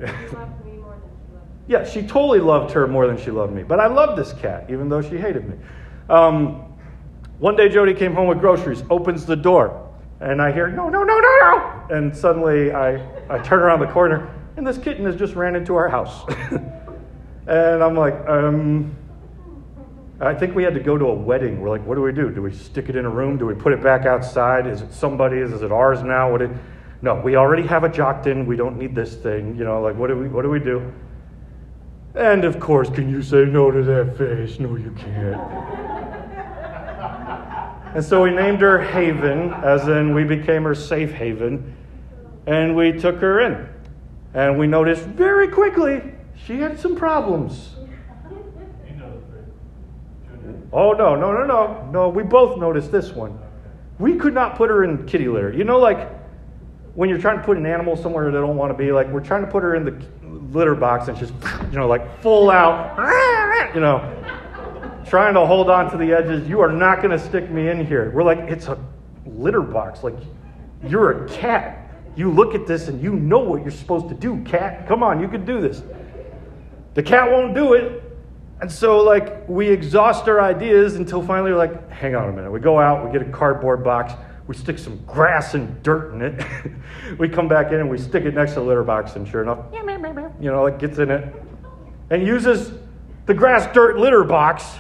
Yeah, 1.67 1.83
she 1.85 2.01
totally 2.01 2.39
loved 2.39 2.73
her 2.73 2.87
more 2.87 3.07
than 3.07 3.17
she 3.17 3.31
loved 3.31 3.53
me, 3.53 3.63
but 3.63 3.79
I 3.79 3.87
loved 3.87 4.17
this 4.17 4.33
cat, 4.33 4.65
even 4.69 4.89
though 4.89 5.01
she 5.01 5.17
hated 5.17 5.47
me. 5.47 5.55
Um, 6.09 6.73
one 7.39 7.55
day, 7.55 7.69
Jody 7.69 7.93
came 7.93 8.13
home 8.13 8.27
with 8.27 8.39
groceries, 8.39 8.83
opens 8.89 9.25
the 9.25 9.35
door, 9.35 9.89
and 10.19 10.41
I 10.41 10.51
hear, 10.51 10.67
no, 10.67 10.89
no, 10.89 11.03
no, 11.03 11.19
no, 11.19 11.37
no. 11.41 11.83
And 11.89 12.15
suddenly 12.15 12.71
I, 12.71 12.95
I 13.29 13.39
turn 13.39 13.59
around 13.59 13.79
the 13.79 13.87
corner, 13.87 14.33
and 14.57 14.65
this 14.67 14.77
kitten 14.77 15.05
has 15.05 15.15
just 15.15 15.35
ran 15.35 15.55
into 15.55 15.75
our 15.75 15.89
house. 15.89 16.23
and 17.47 17.83
I'm 17.83 17.95
like, 17.95 18.13
um, 18.27 18.95
I 20.19 20.33
think 20.33 20.55
we 20.55 20.63
had 20.63 20.73
to 20.73 20.79
go 20.79 20.97
to 20.97 21.05
a 21.05 21.13
wedding. 21.13 21.59
We're 21.59 21.69
like, 21.69 21.85
what 21.85 21.95
do 21.95 22.01
we 22.01 22.13
do? 22.13 22.29
Do 22.29 22.41
we 22.41 22.53
stick 22.53 22.87
it 22.87 22.95
in 22.95 23.05
a 23.05 23.09
room? 23.09 23.37
Do 23.37 23.45
we 23.45 23.55
put 23.55 23.73
it 23.73 23.81
back 23.81 24.05
outside? 24.05 24.67
Is 24.67 24.81
it 24.81 24.93
somebody's? 24.93 25.51
Is 25.51 25.63
it 25.63 25.71
ours 25.71 26.03
now? 26.03 26.31
What? 26.31 26.49
No, 27.01 27.15
we 27.15 27.35
already 27.35 27.63
have 27.63 27.83
a 27.83 27.89
Joktan. 27.89 28.45
We 28.45 28.55
don't 28.55 28.77
need 28.77 28.95
this 28.95 29.15
thing. 29.15 29.57
You 29.57 29.65
know, 29.65 29.81
like 29.81 29.95
what 29.95 30.07
do 30.07 30.17
we? 30.17 30.29
What 30.29 30.43
do 30.43 30.49
we 30.49 30.59
do? 30.59 30.93
And 32.15 32.45
of 32.45 32.59
course, 32.59 32.89
can 32.89 33.09
you 33.09 33.23
say 33.23 33.45
no 33.45 33.71
to 33.71 33.81
that 33.83 34.17
face? 34.17 34.59
No, 34.59 34.75
you 34.75 34.91
can't. 34.91 35.41
And 37.95 38.03
so 38.03 38.23
we 38.23 38.31
named 38.31 38.61
her 38.61 38.81
Haven, 38.81 39.53
as 39.53 39.87
in 39.87 40.13
we 40.15 40.23
became 40.23 40.63
her 40.63 40.73
safe 40.73 41.11
haven, 41.11 41.75
and 42.47 42.75
we 42.75 42.91
took 42.91 43.17
her 43.17 43.41
in. 43.41 43.69
And 44.33 44.57
we 44.57 44.65
noticed 44.65 45.03
very 45.03 45.47
quickly 45.47 46.01
she 46.35 46.59
had 46.59 46.79
some 46.79 46.95
problems. 46.95 47.75
Oh, 50.71 50.93
no, 50.93 51.15
no, 51.15 51.31
no, 51.31 51.45
no. 51.45 51.89
No, 51.91 52.09
we 52.09 52.23
both 52.23 52.57
noticed 52.59 52.91
this 52.91 53.11
one. 53.11 53.37
We 53.99 54.15
could 54.15 54.33
not 54.33 54.55
put 54.55 54.71
her 54.71 54.83
in 54.83 55.05
kitty 55.05 55.27
litter. 55.27 55.53
You 55.53 55.63
know, 55.63 55.77
like 55.77 56.09
when 56.95 57.09
you're 57.09 57.19
trying 57.19 57.37
to 57.37 57.43
put 57.43 57.57
an 57.57 57.67
animal 57.67 57.95
somewhere 57.95 58.31
they 58.31 58.39
don't 58.39 58.57
want 58.57 58.71
to 58.71 58.77
be, 58.77 58.91
like 58.91 59.07
we're 59.09 59.23
trying 59.23 59.45
to 59.45 59.51
put 59.51 59.61
her 59.61 59.75
in 59.75 59.85
the 59.85 60.03
litter 60.53 60.75
box 60.75 61.07
and 61.07 61.17
she's, 61.17 61.31
you 61.71 61.77
know, 61.77 61.87
like 61.87 62.21
full 62.21 62.49
out, 62.49 62.95
you 63.73 63.81
know, 63.81 63.99
trying 65.07 65.33
to 65.33 65.45
hold 65.45 65.69
on 65.69 65.91
to 65.91 65.97
the 65.97 66.13
edges. 66.13 66.47
You 66.47 66.61
are 66.61 66.71
not 66.71 67.01
going 67.01 67.11
to 67.11 67.19
stick 67.19 67.49
me 67.49 67.69
in 67.69 67.85
here. 67.85 68.11
We're 68.11 68.23
like, 68.23 68.39
it's 68.39 68.67
a 68.67 68.77
litter 69.25 69.61
box. 69.61 70.03
Like, 70.03 70.15
you're 70.87 71.25
a 71.25 71.29
cat. 71.29 71.79
You 72.15 72.29
look 72.29 72.53
at 72.53 72.67
this 72.67 72.87
and 72.87 73.01
you 73.01 73.13
know 73.13 73.39
what 73.39 73.61
you're 73.61 73.71
supposed 73.71 74.09
to 74.09 74.15
do, 74.15 74.43
cat. 74.43 74.87
Come 74.87 75.01
on, 75.01 75.19
you 75.19 75.27
can 75.27 75.45
do 75.45 75.61
this. 75.61 75.81
The 76.93 77.01
cat 77.03 77.31
won't 77.31 77.55
do 77.55 77.73
it. 77.73 78.01
And 78.61 78.71
so, 78.71 78.99
like, 78.99 79.49
we 79.49 79.67
exhaust 79.67 80.27
our 80.29 80.39
ideas 80.39 80.95
until 80.95 81.21
finally 81.25 81.51
we're 81.51 81.57
like, 81.57 81.89
hang 81.89 82.15
on 82.15 82.29
a 82.29 82.31
minute. 82.31 82.51
We 82.51 82.59
go 82.59 82.79
out, 82.79 83.05
we 83.05 83.11
get 83.11 83.27
a 83.27 83.31
cardboard 83.31 83.83
box, 83.83 84.13
we 84.47 84.55
stick 84.55 84.77
some 84.77 84.97
grass 85.05 85.53
and 85.53 85.81
dirt 85.83 86.13
in 86.13 86.21
it. 86.21 86.45
we 87.17 87.29
come 87.29 87.47
back 87.47 87.67
in 87.67 87.79
and 87.79 87.89
we 87.89 87.97
stick 87.97 88.25
it 88.25 88.33
next 88.33 88.53
to 88.53 88.59
the 88.59 88.65
litter 88.65 88.83
box, 88.83 89.15
and 89.15 89.27
sure 89.27 89.41
enough, 89.41 89.59
you 90.39 90.51
know, 90.51 90.65
it 90.65 90.79
gets 90.79 90.97
in 90.99 91.09
it 91.11 91.33
and 92.09 92.25
uses 92.25 92.73
the 93.25 93.33
grass 93.33 93.73
dirt 93.73 93.97
litter 93.97 94.23
box 94.23 94.75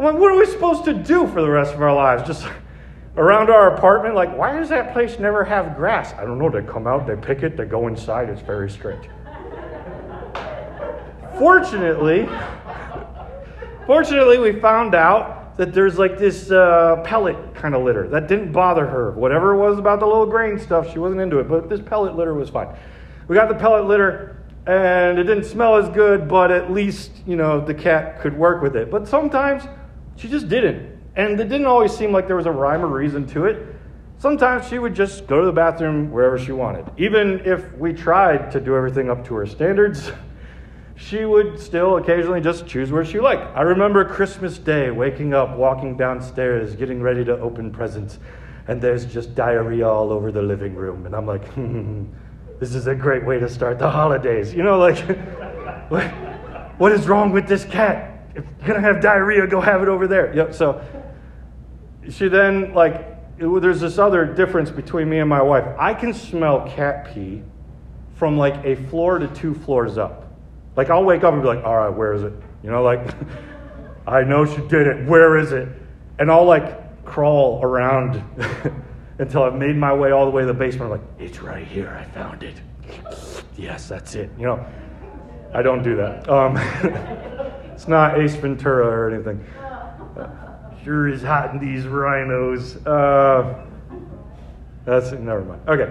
I'm 0.00 0.06
like, 0.06 0.14
what 0.14 0.32
are 0.32 0.38
we 0.38 0.46
supposed 0.46 0.86
to 0.86 0.94
do 0.94 1.26
for 1.26 1.42
the 1.42 1.50
rest 1.50 1.74
of 1.74 1.82
our 1.82 1.94
lives? 1.94 2.26
Just 2.26 2.46
around 3.18 3.50
our 3.50 3.74
apartment? 3.74 4.14
Like, 4.14 4.34
why 4.34 4.58
does 4.58 4.70
that 4.70 4.94
place 4.94 5.18
never 5.18 5.44
have 5.44 5.76
grass? 5.76 6.14
I 6.14 6.24
don't 6.24 6.38
know. 6.38 6.48
They 6.48 6.62
come 6.62 6.86
out, 6.86 7.06
they 7.06 7.16
pick 7.16 7.42
it, 7.42 7.54
they 7.54 7.66
go 7.66 7.86
inside. 7.86 8.30
It's 8.30 8.40
very 8.40 8.70
strict. 8.70 9.08
fortunately, 11.38 12.26
fortunately, 13.86 14.38
we 14.38 14.58
found 14.58 14.94
out 14.94 15.39
that 15.60 15.74
there's 15.74 15.98
like 15.98 16.16
this 16.16 16.50
uh, 16.50 17.02
pellet 17.04 17.36
kind 17.54 17.74
of 17.74 17.82
litter 17.82 18.08
that 18.08 18.28
didn't 18.28 18.50
bother 18.50 18.86
her. 18.86 19.10
Whatever 19.10 19.52
it 19.52 19.58
was 19.58 19.78
about 19.78 20.00
the 20.00 20.06
little 20.06 20.24
grain 20.24 20.58
stuff, 20.58 20.90
she 20.90 20.98
wasn't 20.98 21.20
into 21.20 21.38
it. 21.38 21.50
But 21.50 21.68
this 21.68 21.82
pellet 21.82 22.16
litter 22.16 22.32
was 22.32 22.48
fine. 22.48 22.74
We 23.28 23.36
got 23.36 23.50
the 23.50 23.54
pellet 23.54 23.84
litter 23.84 24.38
and 24.66 25.18
it 25.18 25.24
didn't 25.24 25.44
smell 25.44 25.76
as 25.76 25.90
good, 25.90 26.26
but 26.26 26.50
at 26.50 26.72
least, 26.72 27.10
you 27.26 27.36
know, 27.36 27.60
the 27.60 27.74
cat 27.74 28.20
could 28.22 28.34
work 28.38 28.62
with 28.62 28.74
it. 28.74 28.90
But 28.90 29.06
sometimes 29.06 29.64
she 30.16 30.30
just 30.30 30.48
didn't. 30.48 30.98
And 31.16 31.38
it 31.38 31.50
didn't 31.50 31.66
always 31.66 31.94
seem 31.94 32.10
like 32.10 32.26
there 32.26 32.36
was 32.36 32.46
a 32.46 32.52
rhyme 32.52 32.82
or 32.82 32.88
reason 32.88 33.26
to 33.26 33.44
it. 33.44 33.76
Sometimes 34.16 34.66
she 34.66 34.78
would 34.78 34.94
just 34.94 35.26
go 35.26 35.40
to 35.40 35.46
the 35.46 35.52
bathroom 35.52 36.10
wherever 36.10 36.38
she 36.38 36.52
wanted. 36.52 36.90
Even 36.96 37.38
if 37.44 37.70
we 37.76 37.92
tried 37.92 38.50
to 38.52 38.60
do 38.60 38.74
everything 38.76 39.10
up 39.10 39.26
to 39.26 39.34
her 39.34 39.46
standards, 39.46 40.10
she 41.00 41.24
would 41.24 41.58
still 41.58 41.96
occasionally 41.96 42.40
just 42.40 42.66
choose 42.66 42.92
where 42.92 43.04
she 43.04 43.18
liked. 43.20 43.56
I 43.56 43.62
remember 43.62 44.04
Christmas 44.04 44.58
Day 44.58 44.90
waking 44.90 45.32
up, 45.32 45.56
walking 45.56 45.96
downstairs, 45.96 46.76
getting 46.76 47.00
ready 47.00 47.24
to 47.24 47.38
open 47.38 47.72
presents, 47.72 48.18
and 48.68 48.82
there's 48.82 49.06
just 49.06 49.34
diarrhea 49.34 49.88
all 49.88 50.12
over 50.12 50.30
the 50.30 50.42
living 50.42 50.74
room. 50.74 51.06
And 51.06 51.16
I'm 51.16 51.26
like, 51.26 51.46
hmm, 51.54 52.04
this 52.60 52.74
is 52.74 52.86
a 52.86 52.94
great 52.94 53.24
way 53.24 53.38
to 53.38 53.48
start 53.48 53.78
the 53.78 53.90
holidays. 53.90 54.52
You 54.52 54.62
know, 54.62 54.78
like, 54.78 54.98
what, 55.88 56.04
what 56.78 56.92
is 56.92 57.08
wrong 57.08 57.32
with 57.32 57.48
this 57.48 57.64
cat? 57.64 58.10
if 58.34 58.44
you're 58.58 58.68
gonna 58.68 58.80
have 58.80 59.00
diarrhea, 59.02 59.46
go 59.46 59.60
have 59.60 59.82
it 59.82 59.88
over 59.88 60.06
there. 60.06 60.34
Yep. 60.34 60.54
So 60.54 60.82
she 62.08 62.28
then 62.28 62.72
like 62.74 63.06
it, 63.38 63.60
there's 63.60 63.80
this 63.80 63.98
other 63.98 64.24
difference 64.24 64.70
between 64.70 65.08
me 65.08 65.18
and 65.18 65.28
my 65.28 65.42
wife. 65.42 65.64
I 65.78 65.94
can 65.94 66.12
smell 66.12 66.68
cat 66.68 67.12
pee 67.12 67.42
from 68.14 68.36
like 68.36 68.64
a 68.64 68.76
floor 68.88 69.18
to 69.18 69.28
two 69.28 69.54
floors 69.54 69.98
up. 69.98 70.29
Like 70.76 70.90
I'll 70.90 71.04
wake 71.04 71.24
up 71.24 71.32
and 71.32 71.42
be 71.42 71.48
like, 71.48 71.64
all 71.64 71.76
right, 71.76 71.88
where 71.88 72.12
is 72.12 72.22
it? 72.22 72.32
You 72.62 72.70
know, 72.70 72.82
like 72.82 73.00
I 74.06 74.22
know 74.22 74.44
she 74.44 74.60
did 74.68 74.86
it. 74.86 75.06
Where 75.06 75.36
is 75.36 75.52
it? 75.52 75.68
And 76.18 76.30
I'll 76.30 76.44
like 76.44 77.04
crawl 77.04 77.60
around 77.62 78.22
until 79.18 79.42
I've 79.42 79.54
made 79.54 79.76
my 79.76 79.92
way 79.92 80.10
all 80.12 80.24
the 80.24 80.30
way 80.30 80.42
to 80.42 80.46
the 80.46 80.54
basement. 80.54 80.92
I'm 80.92 81.00
like, 81.00 81.08
it's 81.18 81.40
right 81.40 81.66
here. 81.66 81.90
I 81.90 82.04
found 82.12 82.42
it. 82.42 82.56
Yes, 83.56 83.88
that's 83.88 84.14
it. 84.14 84.30
You 84.38 84.46
know, 84.46 84.66
I 85.52 85.62
don't 85.62 85.82
do 85.82 85.96
that. 85.96 86.28
Um, 86.28 86.56
It's 87.80 87.88
not 87.88 88.20
Ace 88.20 88.34
Ventura 88.34 88.86
or 88.86 89.10
anything. 89.10 89.42
Sure 90.84 91.08
is 91.08 91.22
hot 91.22 91.54
in 91.54 91.58
these 91.58 91.86
rhinos. 91.86 92.76
Uh, 92.86 93.64
that's 94.84 95.12
never 95.12 95.42
mind. 95.42 95.62
Okay. 95.66 95.90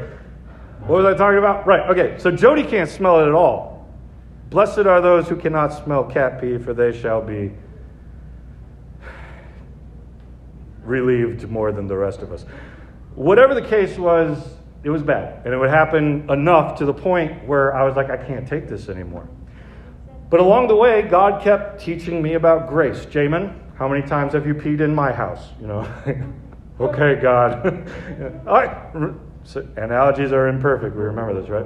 What 0.86 1.02
was 1.02 1.06
I 1.06 1.18
talking 1.18 1.40
about? 1.40 1.66
Right. 1.66 1.90
Okay. 1.90 2.16
So 2.20 2.30
Jody 2.30 2.64
can't 2.64 2.88
smell 2.88 3.22
it 3.22 3.28
at 3.28 3.34
all. 3.34 3.69
Blessed 4.50 4.80
are 4.80 5.00
those 5.00 5.28
who 5.28 5.36
cannot 5.36 5.68
smell 5.84 6.04
cat 6.04 6.42
pee, 6.42 6.58
for 6.58 6.74
they 6.74 6.98
shall 6.98 7.22
be 7.22 7.52
relieved 10.84 11.48
more 11.50 11.72
than 11.72 11.88
the 11.88 11.96
rest 11.96 12.22
of 12.22 12.32
us. 12.32 12.46
Whatever 13.16 13.54
the 13.54 13.62
case 13.62 13.98
was, 13.98 14.56
it 14.84 14.90
was 14.90 15.04
bad. 15.04 15.46
And 15.46 15.54
it 15.54 15.58
would 15.58 15.70
happen 15.70 16.30
enough 16.30 16.78
to 16.80 16.86
the 16.86 16.94
point 16.94 17.46
where 17.46 17.76
I 17.76 17.84
was 17.84 17.96
like, 17.96 18.10
I 18.10 18.18
can't 18.18 18.48
take 18.48 18.68
this 18.68 18.90
anymore. 18.90 19.28
But 20.30 20.40
along 20.40 20.68
the 20.68 20.76
way, 20.76 21.02
God 21.04 21.42
kept 21.44 21.82
teaching 21.82 22.22
me 22.22 22.34
about 22.34 22.70
grace. 22.70 23.06
Jamin, 23.06 23.54
how 23.76 23.88
many 23.88 24.06
times 24.06 24.34
have 24.34 24.46
you 24.48 24.54
peed 24.54 24.80
in 24.80 24.94
my 24.94 25.12
house? 25.12 25.50
You 25.60 25.68
know, 25.68 25.94
okay, 26.80 27.20
God. 27.22 27.66
All 28.48 28.54
right. 28.54 29.16
So 29.44 29.68
analogies 29.78 30.32
are 30.32 30.48
imperfect. 30.48 30.96
We 30.96 31.04
remember 31.04 31.40
this, 31.40 31.50
right? 31.50 31.66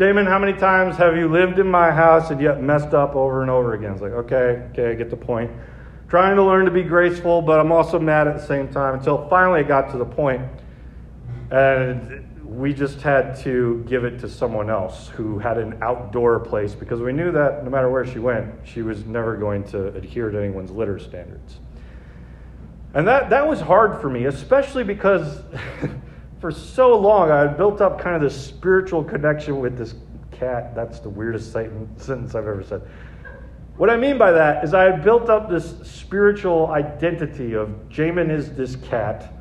Jamin, 0.00 0.26
how 0.26 0.38
many 0.38 0.54
times 0.54 0.96
have 0.96 1.14
you 1.14 1.28
lived 1.28 1.58
in 1.58 1.66
my 1.66 1.90
house 1.90 2.30
and 2.30 2.40
yet 2.40 2.62
messed 2.62 2.94
up 2.94 3.14
over 3.14 3.42
and 3.42 3.50
over 3.50 3.74
again? 3.74 3.92
It's 3.92 4.00
like, 4.00 4.12
okay, 4.12 4.66
okay, 4.70 4.92
I 4.92 4.94
get 4.94 5.10
the 5.10 5.16
point. 5.16 5.50
Trying 6.08 6.36
to 6.36 6.42
learn 6.42 6.64
to 6.64 6.70
be 6.70 6.82
graceful, 6.82 7.42
but 7.42 7.60
I'm 7.60 7.70
also 7.70 7.98
mad 7.98 8.26
at 8.26 8.34
the 8.34 8.46
same 8.46 8.68
time 8.68 8.94
until 8.94 9.28
finally 9.28 9.60
it 9.60 9.68
got 9.68 9.90
to 9.90 9.98
the. 9.98 10.48
And 11.50 12.26
we 12.42 12.72
just 12.72 13.02
had 13.02 13.36
to 13.40 13.84
give 13.86 14.04
it 14.04 14.18
to 14.20 14.28
someone 14.30 14.70
else 14.70 15.08
who 15.08 15.38
had 15.38 15.58
an 15.58 15.76
outdoor 15.82 16.40
place 16.40 16.74
because 16.74 17.02
we 17.02 17.12
knew 17.12 17.30
that 17.32 17.62
no 17.62 17.68
matter 17.68 17.90
where 17.90 18.06
she 18.06 18.20
went, 18.20 18.54
she 18.64 18.80
was 18.80 19.04
never 19.04 19.36
going 19.36 19.64
to 19.64 19.88
adhere 19.88 20.30
to 20.30 20.38
anyone's 20.38 20.70
litter 20.70 20.98
standards. 20.98 21.58
And 22.94 23.06
that, 23.06 23.28
that 23.28 23.46
was 23.46 23.60
hard 23.60 24.00
for 24.00 24.08
me, 24.08 24.24
especially 24.24 24.82
because 24.82 25.42
for 26.40 26.50
so 26.50 26.98
long 26.98 27.30
I 27.30 27.40
had 27.40 27.56
built 27.56 27.80
up 27.80 28.00
kind 28.00 28.16
of 28.16 28.22
this 28.22 28.46
spiritual 28.46 29.04
connection 29.04 29.60
with 29.60 29.76
this 29.76 29.94
cat. 30.32 30.74
That's 30.74 30.98
the 31.00 31.10
weirdest 31.10 31.52
sentence 31.52 32.34
I've 32.34 32.46
ever 32.46 32.64
said. 32.64 32.82
What 33.76 33.90
I 33.90 33.96
mean 33.96 34.18
by 34.18 34.32
that 34.32 34.64
is 34.64 34.74
I 34.74 34.84
had 34.84 35.04
built 35.04 35.28
up 35.30 35.48
this 35.48 35.74
spiritual 35.82 36.66
identity 36.68 37.54
of 37.54 37.68
Jamin 37.88 38.30
is 38.30 38.52
this 38.52 38.76
cat, 38.76 39.32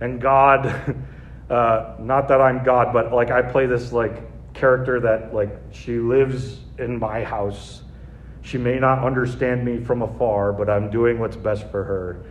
and 0.00 0.20
God, 0.20 0.66
uh, 1.50 1.96
not 1.98 2.28
that 2.28 2.40
I'm 2.40 2.64
God, 2.64 2.92
but 2.92 3.12
like 3.12 3.30
I 3.30 3.42
play 3.42 3.66
this 3.66 3.92
like 3.92 4.22
character 4.54 5.00
that 5.00 5.34
like 5.34 5.50
she 5.72 5.98
lives 5.98 6.60
in 6.78 6.98
my 6.98 7.24
house. 7.24 7.82
She 8.42 8.56
may 8.56 8.78
not 8.78 9.04
understand 9.04 9.64
me 9.64 9.84
from 9.84 10.00
afar, 10.02 10.52
but 10.52 10.70
I'm 10.70 10.90
doing 10.90 11.18
what's 11.18 11.36
best 11.36 11.70
for 11.70 11.84
her 11.84 12.24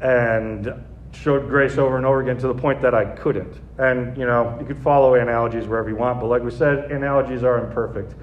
and 0.00 0.72
showed 1.12 1.48
grace 1.48 1.76
over 1.76 1.96
and 1.96 2.06
over 2.06 2.20
again 2.20 2.38
to 2.38 2.46
the 2.46 2.54
point 2.54 2.80
that 2.82 2.94
I 2.94 3.04
couldn't. 3.04 3.60
And, 3.78 4.16
you 4.16 4.26
know, 4.26 4.56
you 4.60 4.66
could 4.66 4.78
follow 4.78 5.14
analogies 5.14 5.66
wherever 5.66 5.88
you 5.88 5.96
want, 5.96 6.20
but 6.20 6.26
like 6.26 6.42
we 6.42 6.50
said, 6.50 6.90
analogies 6.90 7.42
are 7.42 7.64
imperfect. 7.64 8.14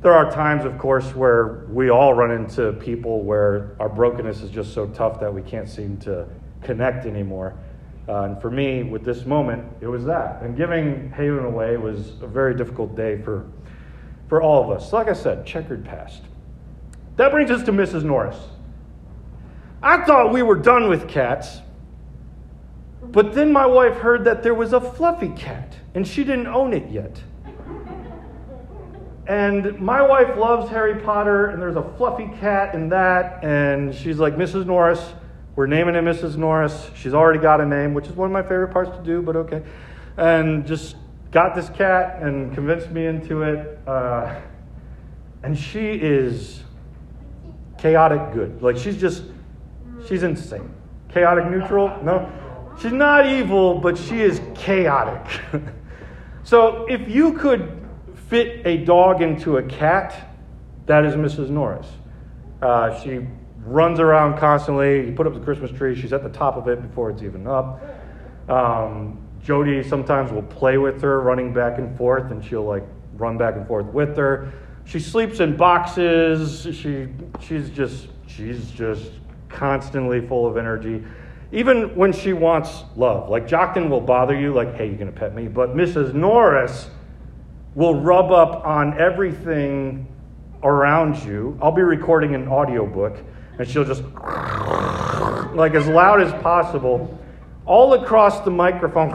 There 0.00 0.12
are 0.12 0.30
times, 0.30 0.64
of 0.64 0.78
course, 0.78 1.14
where 1.14 1.66
we 1.68 1.90
all 1.90 2.14
run 2.14 2.30
into 2.30 2.72
people 2.74 3.22
where 3.22 3.74
our 3.80 3.88
brokenness 3.88 4.42
is 4.42 4.50
just 4.50 4.72
so 4.72 4.86
tough 4.86 5.18
that 5.20 5.32
we 5.32 5.42
can't 5.42 5.68
seem 5.68 5.96
to 5.98 6.28
connect 6.62 7.04
anymore. 7.04 7.54
Uh, 8.08 8.22
and 8.22 8.40
for 8.40 8.50
me, 8.50 8.84
with 8.84 9.04
this 9.04 9.26
moment, 9.26 9.64
it 9.80 9.86
was 9.86 10.04
that. 10.04 10.40
And 10.40 10.56
giving 10.56 11.10
Haven 11.10 11.44
away 11.44 11.76
was 11.76 12.10
a 12.22 12.26
very 12.26 12.54
difficult 12.54 12.96
day 12.96 13.20
for, 13.20 13.46
for 14.28 14.40
all 14.40 14.62
of 14.62 14.70
us. 14.70 14.92
Like 14.92 15.08
I 15.08 15.12
said, 15.12 15.44
checkered 15.44 15.84
past. 15.84 16.22
That 17.16 17.32
brings 17.32 17.50
us 17.50 17.64
to 17.64 17.72
Mrs. 17.72 18.04
Norris. 18.04 18.38
I 19.82 20.04
thought 20.04 20.32
we 20.32 20.42
were 20.42 20.54
done 20.54 20.88
with 20.88 21.08
cats. 21.08 21.60
But 23.10 23.34
then 23.34 23.52
my 23.52 23.66
wife 23.66 23.96
heard 23.96 24.24
that 24.24 24.42
there 24.42 24.54
was 24.54 24.72
a 24.72 24.80
fluffy 24.80 25.30
cat, 25.30 25.74
and 25.94 26.06
she 26.06 26.24
didn't 26.24 26.46
own 26.46 26.72
it 26.72 26.90
yet. 26.90 27.20
And 29.26 29.78
my 29.78 30.00
wife 30.00 30.36
loves 30.38 30.70
Harry 30.70 31.00
Potter, 31.02 31.46
and 31.46 31.60
there's 31.60 31.76
a 31.76 31.94
fluffy 31.96 32.30
cat 32.40 32.74
in 32.74 32.88
that, 32.90 33.44
and 33.44 33.94
she's 33.94 34.18
like, 34.18 34.36
Mrs. 34.36 34.66
Norris, 34.66 35.14
we're 35.56 35.66
naming 35.66 35.94
it 35.94 36.04
Mrs. 36.04 36.36
Norris. 36.36 36.90
She's 36.94 37.14
already 37.14 37.40
got 37.40 37.60
a 37.60 37.66
name, 37.66 37.92
which 37.92 38.06
is 38.06 38.12
one 38.12 38.26
of 38.26 38.32
my 38.32 38.42
favorite 38.42 38.72
parts 38.72 38.96
to 38.96 39.02
do, 39.02 39.20
but 39.20 39.36
okay. 39.36 39.62
And 40.16 40.66
just 40.66 40.96
got 41.30 41.54
this 41.54 41.68
cat 41.70 42.22
and 42.22 42.54
convinced 42.54 42.90
me 42.90 43.06
into 43.06 43.42
it. 43.42 43.78
Uh, 43.86 44.40
and 45.42 45.58
she 45.58 45.92
is 45.92 46.62
chaotic 47.76 48.32
good. 48.32 48.62
Like, 48.62 48.76
she's 48.76 48.98
just 48.98 49.24
She's 50.06 50.22
insane. 50.22 50.70
Chaotic 51.10 51.50
neutral? 51.50 51.88
No. 52.02 52.30
She's 52.80 52.92
not 52.92 53.26
evil, 53.26 53.78
but 53.80 53.98
she 53.98 54.20
is 54.20 54.40
chaotic. 54.54 55.40
so 56.44 56.86
if 56.88 57.08
you 57.08 57.32
could 57.32 57.86
fit 58.28 58.64
a 58.64 58.78
dog 58.84 59.20
into 59.20 59.56
a 59.56 59.62
cat, 59.64 60.36
that 60.86 61.04
is 61.04 61.14
Mrs. 61.14 61.50
Norris. 61.50 61.88
Uh, 62.62 62.98
she 63.00 63.26
runs 63.64 63.98
around 63.98 64.38
constantly. 64.38 65.06
You 65.06 65.12
put 65.12 65.26
up 65.26 65.34
the 65.34 65.40
Christmas 65.40 65.70
tree, 65.72 66.00
she's 66.00 66.12
at 66.12 66.22
the 66.22 66.28
top 66.28 66.56
of 66.56 66.68
it 66.68 66.80
before 66.80 67.10
it's 67.10 67.22
even 67.22 67.46
up. 67.46 67.82
Um, 68.48 69.26
Jody 69.42 69.82
sometimes 69.82 70.30
will 70.32 70.42
play 70.42 70.78
with 70.78 71.02
her, 71.02 71.20
running 71.20 71.52
back 71.52 71.78
and 71.78 71.96
forth, 71.96 72.30
and 72.30 72.44
she'll 72.44 72.64
like 72.64 72.84
run 73.14 73.36
back 73.38 73.56
and 73.56 73.66
forth 73.66 73.86
with 73.86 74.16
her. 74.16 74.52
She 74.84 75.00
sleeps 75.00 75.40
in 75.40 75.56
boxes. 75.56 76.66
She 76.74 77.08
she's 77.40 77.70
just 77.70 78.08
she's 78.26 78.70
just 78.70 79.10
constantly 79.48 80.26
full 80.26 80.46
of 80.46 80.56
energy. 80.56 81.04
Even 81.50 81.96
when 81.96 82.12
she 82.12 82.32
wants 82.32 82.82
love. 82.96 83.30
Like 83.30 83.48
Joktan 83.48 83.88
will 83.88 84.00
bother 84.00 84.38
you, 84.38 84.52
like, 84.52 84.74
hey, 84.74 84.86
you're 84.86 84.98
going 84.98 85.12
to 85.12 85.18
pet 85.18 85.34
me. 85.34 85.48
But 85.48 85.74
Mrs. 85.74 86.12
Norris 86.14 86.90
will 87.74 88.00
rub 88.00 88.30
up 88.30 88.64
on 88.66 88.98
everything 88.98 90.06
around 90.62 91.22
you. 91.24 91.58
I'll 91.62 91.72
be 91.72 91.82
recording 91.82 92.34
an 92.34 92.48
audiobook, 92.48 93.18
and 93.58 93.68
she'll 93.68 93.84
just, 93.84 94.02
like, 95.54 95.74
as 95.74 95.86
loud 95.86 96.20
as 96.20 96.32
possible, 96.42 97.18
all 97.66 97.94
across 97.94 98.40
the 98.40 98.50
microphone, 98.50 99.10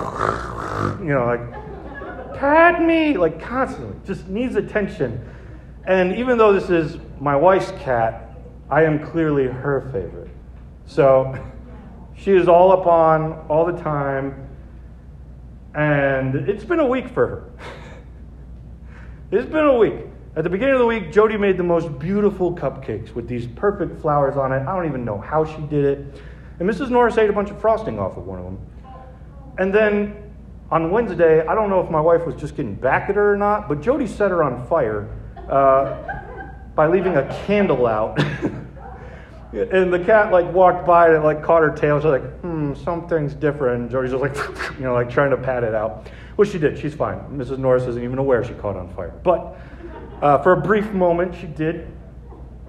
you 1.06 1.14
know, 1.14 1.26
like, 1.26 2.40
pat 2.40 2.82
me, 2.82 3.18
like, 3.18 3.42
constantly, 3.42 3.96
just 4.06 4.28
needs 4.28 4.56
attention. 4.56 5.24
And 5.86 6.16
even 6.16 6.38
though 6.38 6.54
this 6.54 6.70
is 6.70 6.98
my 7.20 7.36
wife's 7.36 7.72
cat, 7.84 8.38
I 8.70 8.84
am 8.84 9.06
clearly 9.06 9.48
her 9.48 9.90
favorite. 9.92 10.30
So 10.86 11.38
she 12.16 12.32
is 12.32 12.48
all 12.48 12.72
up 12.72 12.86
on 12.86 13.46
all 13.50 13.66
the 13.66 13.82
time, 13.82 14.48
and 15.76 16.36
it's 16.50 16.64
been 16.64 16.80
a 16.80 16.86
week 16.86 17.10
for 17.10 17.28
her. 17.28 17.52
it's 19.32 19.50
been 19.50 19.66
a 19.66 19.78
week. 19.78 19.96
At 20.36 20.44
the 20.44 20.50
beginning 20.50 20.76
of 20.76 20.80
the 20.80 20.88
week, 20.88 21.12
Jody 21.12 21.38
made 21.38 21.58
the 21.58 21.64
most 21.64 22.00
beautiful 22.00 22.56
cupcakes 22.56 23.14
with 23.14 23.28
these 23.28 23.46
perfect 23.46 24.02
flowers 24.02 24.36
on 24.36 24.52
it. 24.52 24.66
I 24.66 24.76
don't 24.76 24.88
even 24.88 25.06
know 25.06 25.20
how 25.20 25.46
she 25.46 25.62
did 25.64 25.86
it. 25.86 26.22
And 26.60 26.70
Mrs. 26.70 26.90
Norris 26.90 27.18
ate 27.18 27.30
a 27.30 27.34
bunch 27.34 27.52
of 27.52 27.60
frosting 27.62 28.00
off 28.00 28.18
of 28.18 28.26
one 28.26 28.40
of 28.40 28.46
them. 28.46 28.60
And 29.60 29.74
then 29.74 30.34
on 30.72 30.90
Wednesday, 30.90 31.46
I 31.46 31.54
don't 31.54 31.70
know 31.70 31.82
if 31.82 31.92
my 31.92 32.02
wife 32.02 32.26
was 32.26 32.36
just 32.36 32.56
getting 32.56 32.74
back 32.74 33.10
at 33.10 33.16
her 33.16 33.34
or 33.34 33.38
not, 33.38 33.68
but 33.68 33.82
Jody 33.82 34.08
set 34.08 34.32
her 34.32 34.44
on 34.44 34.66
fire 34.66 35.08
uh, 35.50 36.04
by 36.74 36.88
leaving 36.88 37.16
a 37.16 37.28
candle 37.46 37.86
out. 37.86 38.20
And 39.54 39.94
the 39.94 40.00
cat 40.00 40.32
like 40.32 40.52
walked 40.52 40.86
by 40.88 41.08
and 41.08 41.18
it 41.18 41.20
like 41.20 41.44
caught 41.44 41.62
her 41.62 41.70
tail. 41.70 42.00
She's 42.00 42.06
like, 42.06 42.40
hmm, 42.42 42.74
something's 42.74 43.36
different. 43.36 43.82
And 43.82 43.92
Jody's 43.92 44.12
just 44.12 44.22
like, 44.22 44.36
you 44.80 44.84
know, 44.84 44.94
like 44.94 45.12
trying 45.12 45.30
to 45.30 45.38
pat 45.38 45.64
it 45.64 45.76
out. 45.76 46.10
Well, 46.38 46.50
she 46.50 46.58
did. 46.58 46.80
She's 46.80 46.96
fine. 46.96 47.20
Mrs. 47.38 47.60
Norris 47.60 47.84
isn't 47.84 48.04
even 48.04 48.18
aware 48.18 48.44
she 48.44 48.54
caught 48.56 48.76
on 48.76 48.92
fire. 48.96 49.14
But 49.24 49.60
uh, 50.24 50.42
for 50.42 50.54
a 50.54 50.62
brief 50.62 50.92
moment, 50.92 51.36
she 51.36 51.46
did. 51.46 51.88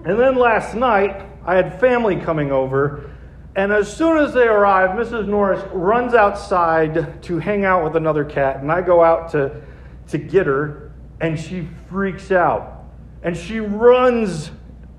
And 0.05 0.19
then 0.19 0.37
last 0.37 0.75
night, 0.75 1.27
I 1.47 1.57
had 1.57 1.81
family 1.81 2.17
coming 2.17 2.53
over. 2.53 3.11
And 3.57 3.73
as 3.73 3.95
soon 3.95 4.19
as 4.19 4.35
they 4.35 4.47
arrive, 4.47 4.91
Mrs. 4.91 5.27
Norris 5.27 5.65
runs 5.73 6.13
outside 6.13 7.23
to 7.23 7.39
hang 7.39 7.65
out 7.65 7.83
with 7.85 7.97
another 7.97 8.25
cat. 8.25 8.57
And 8.61 8.71
I 8.71 8.83
go 8.83 9.03
out 9.03 9.31
to, 9.31 9.63
to 10.09 10.19
get 10.19 10.47
her, 10.47 10.93
and 11.21 11.41
she 11.41 11.69
freaks 11.89 12.31
out. 12.31 12.85
And 13.23 13.35
she 13.35 13.61
runs 13.61 14.51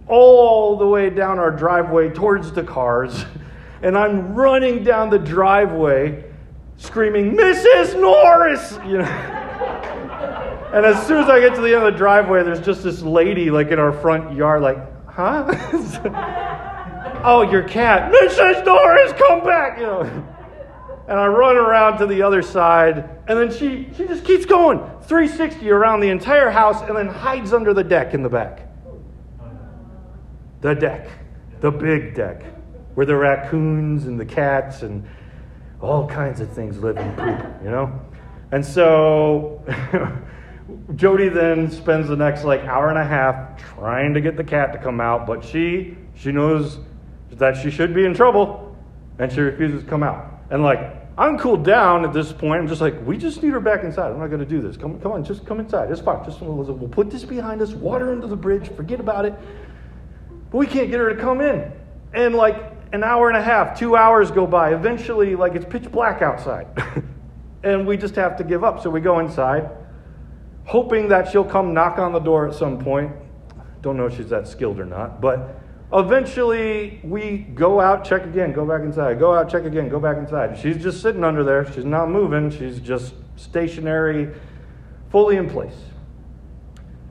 all 0.07 0.77
the 0.77 0.87
way 0.87 1.09
down 1.09 1.39
our 1.39 1.51
driveway 1.51 2.09
towards 2.09 2.51
the 2.51 2.63
cars. 2.63 3.25
And 3.81 3.97
I'm 3.97 4.33
running 4.33 4.83
down 4.83 5.09
the 5.09 5.19
driveway 5.19 6.23
screaming, 6.77 7.35
Mrs. 7.35 7.99
Norris! 7.99 8.79
You 8.85 8.99
know? 8.99 9.03
and 10.73 10.85
as 10.85 11.05
soon 11.07 11.23
as 11.23 11.29
I 11.29 11.39
get 11.39 11.55
to 11.55 11.61
the 11.61 11.73
end 11.75 11.83
of 11.83 11.93
the 11.93 11.97
driveway, 11.97 12.43
there's 12.43 12.61
just 12.61 12.83
this 12.83 13.01
lady 13.01 13.49
like 13.49 13.69
in 13.69 13.79
our 13.79 13.91
front 13.91 14.35
yard, 14.35 14.61
like, 14.61 14.77
huh? 15.07 15.45
oh, 17.23 17.47
your 17.49 17.63
cat. 17.63 18.11
Mrs. 18.11 18.65
Norris, 18.65 19.13
come 19.13 19.43
back! 19.43 19.79
You 19.79 19.85
know. 19.85 20.01
And 21.07 21.19
I 21.19 21.27
run 21.27 21.55
around 21.55 21.99
to 21.99 22.07
the 22.07 22.23
other 22.23 22.41
side, 22.41 23.07
and 23.27 23.37
then 23.37 23.51
she, 23.51 23.87
she 23.95 24.07
just 24.07 24.25
keeps 24.25 24.45
going 24.45 24.79
360 25.03 25.69
around 25.69 25.99
the 25.99 26.09
entire 26.09 26.49
house 26.49 26.81
and 26.81 26.97
then 26.97 27.07
hides 27.07 27.53
under 27.53 27.75
the 27.75 27.83
deck 27.83 28.15
in 28.15 28.23
the 28.23 28.29
back 28.29 28.67
the 30.65 30.73
deck, 30.73 31.08
the 31.62 31.69
big 31.69 32.15
deck, 32.15 32.41
where 32.95 33.06
the 33.06 33.15
raccoons 33.15 34.08
and 34.08 34.19
the 34.19 34.25
cats 34.25 34.82
and 34.82 35.08
all 35.80 36.08
kinds 36.08 36.41
of 36.41 36.51
things 36.51 36.80
live 36.80 36.97
and 36.97 37.15
poop, 37.15 37.63
you 37.63 37.69
know? 37.69 38.01
And 38.51 38.65
so 38.65 39.63
Jody 40.95 41.30
then 41.30 41.69
spends 41.69 42.08
the 42.08 42.15
next 42.15 42.45
like 42.45 42.62
hour 42.62 42.89
and 42.89 42.97
a 42.97 43.06
half 43.06 43.63
trying 43.75 44.15
to 44.15 44.21
get 44.21 44.38
the 44.38 44.43
cat 44.43 44.73
to 44.73 44.80
come 44.80 44.99
out, 44.99 45.28
but 45.28 45.45
she 45.45 45.95
she 46.15 46.32
knows 46.32 46.80
that 47.34 47.56
she 47.56 47.69
should 47.69 47.93
be 47.93 48.04
in 48.04 48.15
trouble 48.15 48.75
and 49.19 49.32
she 49.32 49.41
refuses 49.41 49.84
to 49.84 49.88
come 49.88 50.01
out. 50.01 50.41
And 50.49 50.63
like 50.63 50.80
I'm 51.17 51.38
cooled 51.38 51.63
down 51.63 52.04
at 52.04 52.12
this 52.12 52.34
point. 52.34 52.60
I'm 52.60 52.67
just 52.67 52.82
like, 52.82 52.95
we 53.06 53.17
just 53.17 53.41
need 53.41 53.51
her 53.51 53.62
back 53.62 53.84
inside. 53.84 54.12
I'm 54.12 54.19
not 54.19 54.28
going 54.28 54.41
to 54.41 54.45
do 54.45 54.62
this. 54.62 54.75
Come, 54.75 54.99
come 54.99 55.13
on, 55.13 55.23
just 55.23 55.45
come 55.45 55.62
inside. 55.62 55.89
It's 55.89 56.01
fine. 56.01 56.25
Just 56.25 56.41
we'll, 56.41 56.56
we'll 56.56 56.89
put 56.89 57.10
this 57.10 57.23
behind 57.23 57.62
us. 57.62 57.71
Water 57.71 58.12
under 58.12 58.28
the 58.28 58.36
bridge. 58.36 58.67
Forget 58.75 58.99
about 58.99 59.25
it. 59.25 59.34
But 60.51 60.58
we 60.58 60.67
can't 60.67 60.89
get 60.89 60.99
her 60.99 61.13
to 61.13 61.19
come 61.19 61.41
in. 61.41 61.71
And 62.13 62.36
like 62.36 62.55
an 62.93 63.03
hour 63.03 63.27
and 63.27 63.38
a 63.38 63.41
half, 63.41 63.77
two 63.77 63.95
hours 63.95 64.31
go 64.31 64.47
by. 64.47 64.73
Eventually, 64.73 65.36
like 65.36 65.55
it's 65.55 65.65
pitch 65.65 65.91
black 65.91 66.21
outside. 66.21 66.67
and 67.63 67.86
we 67.86 67.97
just 67.97 68.15
have 68.15 68.38
to 68.38 68.43
give 68.43 68.63
up. 68.63 68.81
So 68.81 68.89
we 68.89 69.01
go 69.01 69.19
inside, 69.19 69.69
hoping 70.65 71.10
that 71.10 71.31
she'll 71.31 71.43
come 71.43 71.73
knock 71.73 71.97
on 71.97 72.13
the 72.13 72.19
door 72.19 72.47
at 72.47 72.55
some 72.55 72.79
point. 72.79 73.12
Don't 73.81 73.97
know 73.97 74.05
if 74.08 74.17
she's 74.17 74.29
that 74.29 74.47
skilled 74.47 74.79
or 74.79 74.86
not, 74.86 75.21
but 75.21 75.62
Eventually, 75.93 76.99
we 77.03 77.38
go 77.38 77.79
out, 77.79 78.03
check 78.03 78.23
again, 78.23 78.51
go 78.51 78.65
back 78.65 78.81
inside, 78.81 79.19
go 79.19 79.34
out, 79.34 79.49
check 79.49 79.65
again, 79.65 79.88
go 79.88 79.99
back 79.99 80.17
inside. 80.17 80.58
She's 80.58 80.81
just 80.81 81.01
sitting 81.01 81.23
under 81.23 81.43
there. 81.43 81.71
She's 81.71 81.86
not 81.86 82.10
moving. 82.10 82.49
She's 82.49 82.79
just 82.79 83.13
stationary, 83.36 84.34
fully 85.12 85.38
in 85.38 85.49
place. 85.49 85.75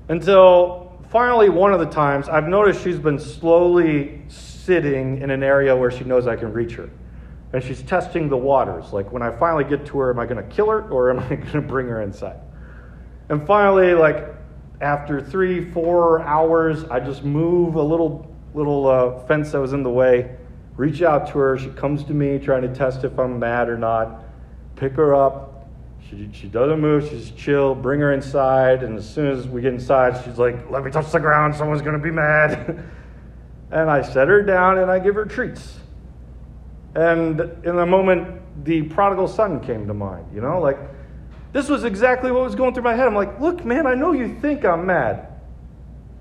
Until 0.08 0.83
finally, 1.14 1.48
one 1.48 1.72
of 1.72 1.78
the 1.78 1.86
times, 1.86 2.28
I've 2.28 2.48
noticed 2.48 2.82
she's 2.82 2.98
been 2.98 3.20
slowly 3.20 4.20
sitting 4.26 5.22
in 5.22 5.30
an 5.30 5.44
area 5.44 5.76
where 5.76 5.92
she 5.92 6.02
knows 6.02 6.26
I 6.26 6.34
can 6.34 6.52
reach 6.52 6.72
her. 6.72 6.90
And 7.52 7.62
she's 7.62 7.82
testing 7.82 8.28
the 8.28 8.36
waters. 8.36 8.92
Like, 8.92 9.12
when 9.12 9.22
I 9.22 9.30
finally 9.38 9.62
get 9.62 9.86
to 9.86 9.98
her, 10.00 10.10
am 10.10 10.18
I 10.18 10.26
going 10.26 10.44
to 10.44 10.54
kill 10.56 10.68
her 10.70 10.90
or 10.90 11.10
am 11.10 11.20
I 11.30 11.36
going 11.36 11.52
to 11.52 11.60
bring 11.60 11.86
her 11.86 12.02
inside? 12.02 12.40
And 13.28 13.46
finally, 13.46 13.94
like, 13.94 14.34
after 14.80 15.20
three, 15.20 15.70
four 15.70 16.20
hours, 16.22 16.82
I 16.86 16.98
just 16.98 17.22
move 17.22 17.76
a 17.76 17.82
little, 17.82 18.36
little 18.52 18.88
uh, 18.88 19.24
fence 19.26 19.52
that 19.52 19.60
was 19.60 19.72
in 19.72 19.84
the 19.84 19.90
way, 19.90 20.34
reach 20.76 21.00
out 21.02 21.28
to 21.28 21.38
her. 21.38 21.56
She 21.56 21.68
comes 21.70 22.02
to 22.04 22.12
me, 22.12 22.40
trying 22.40 22.62
to 22.62 22.74
test 22.74 23.04
if 23.04 23.16
I'm 23.20 23.38
mad 23.38 23.68
or 23.68 23.78
not. 23.78 24.24
Pick 24.74 24.94
her 24.94 25.14
up, 25.14 25.53
she, 26.16 26.30
she 26.32 26.46
doesn't 26.48 26.80
move. 26.80 27.08
She's 27.08 27.30
chill. 27.30 27.74
Bring 27.74 28.00
her 28.00 28.12
inside. 28.12 28.82
And 28.82 28.98
as 28.98 29.08
soon 29.08 29.26
as 29.26 29.48
we 29.48 29.62
get 29.62 29.74
inside, 29.74 30.22
she's 30.24 30.38
like, 30.38 30.70
let 30.70 30.84
me 30.84 30.90
touch 30.90 31.10
the 31.10 31.20
ground. 31.20 31.54
Someone's 31.54 31.82
going 31.82 31.96
to 31.96 32.02
be 32.02 32.10
mad. 32.10 32.84
and 33.70 33.90
I 33.90 34.02
set 34.02 34.28
her 34.28 34.42
down 34.42 34.78
and 34.78 34.90
I 34.90 34.98
give 34.98 35.14
her 35.14 35.24
treats. 35.24 35.78
And 36.94 37.40
in 37.64 37.78
a 37.78 37.86
moment, 37.86 38.40
the 38.64 38.82
prodigal 38.82 39.28
son 39.28 39.60
came 39.60 39.86
to 39.86 39.94
mind. 39.94 40.26
You 40.32 40.40
know, 40.40 40.60
like, 40.60 40.78
this 41.52 41.68
was 41.68 41.84
exactly 41.84 42.30
what 42.30 42.42
was 42.42 42.54
going 42.54 42.74
through 42.74 42.84
my 42.84 42.94
head. 42.94 43.06
I'm 43.06 43.14
like, 43.14 43.40
look, 43.40 43.64
man, 43.64 43.86
I 43.86 43.94
know 43.94 44.12
you 44.12 44.38
think 44.40 44.64
I'm 44.64 44.86
mad. 44.86 45.28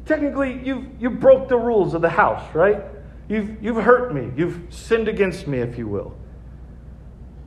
Technically, 0.06 0.62
you 0.66 0.92
you 1.00 1.10
broke 1.10 1.48
the 1.48 1.58
rules 1.58 1.94
of 1.94 2.02
the 2.02 2.10
house, 2.10 2.54
right? 2.54 2.84
You've, 3.30 3.64
you've 3.64 3.78
hurt 3.78 4.14
me. 4.14 4.32
You've 4.36 4.62
sinned 4.70 5.08
against 5.08 5.48
me, 5.48 5.60
if 5.60 5.78
you 5.78 5.88
will. 5.88 6.16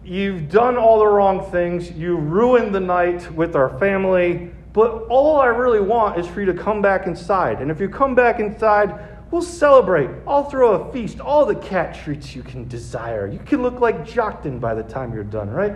You've 0.07 0.49
done 0.49 0.77
all 0.77 1.01
the 1.01 1.07
wrong 1.07 1.51
things. 1.51 1.91
You 1.91 2.17
ruined 2.17 2.73
the 2.73 2.81
night 2.81 3.29
with 3.33 3.57
our 3.57 3.77
family. 3.81 4.53
But 4.73 5.07
all 5.09 5.41
I 5.41 5.47
really 5.47 5.81
want 5.81 6.17
is 6.17 6.29
for 6.29 6.39
you 6.41 6.47
to 6.47 6.55
come 6.55 6.81
back 6.81 7.09
inside. 7.09 7.61
And 7.61 7.73
if 7.73 7.81
you 7.81 7.89
come 7.89 8.15
back 8.15 8.39
inside, 8.39 9.01
we'll 9.33 9.43
celebrate. 9.43 10.09
I'll 10.29 10.45
throw 10.45 10.75
a 10.75 10.93
feast, 10.93 11.19
all 11.19 11.45
the 11.45 11.57
cat 11.57 11.99
treats 12.05 12.37
you 12.37 12.45
can 12.45 12.69
desire. 12.69 13.27
You 13.27 13.41
can 13.41 13.63
look 13.63 13.81
like 13.81 14.07
Joktan 14.07 14.61
by 14.61 14.75
the 14.75 14.85
time 14.85 15.13
you're 15.13 15.25
done, 15.25 15.51
right? 15.51 15.75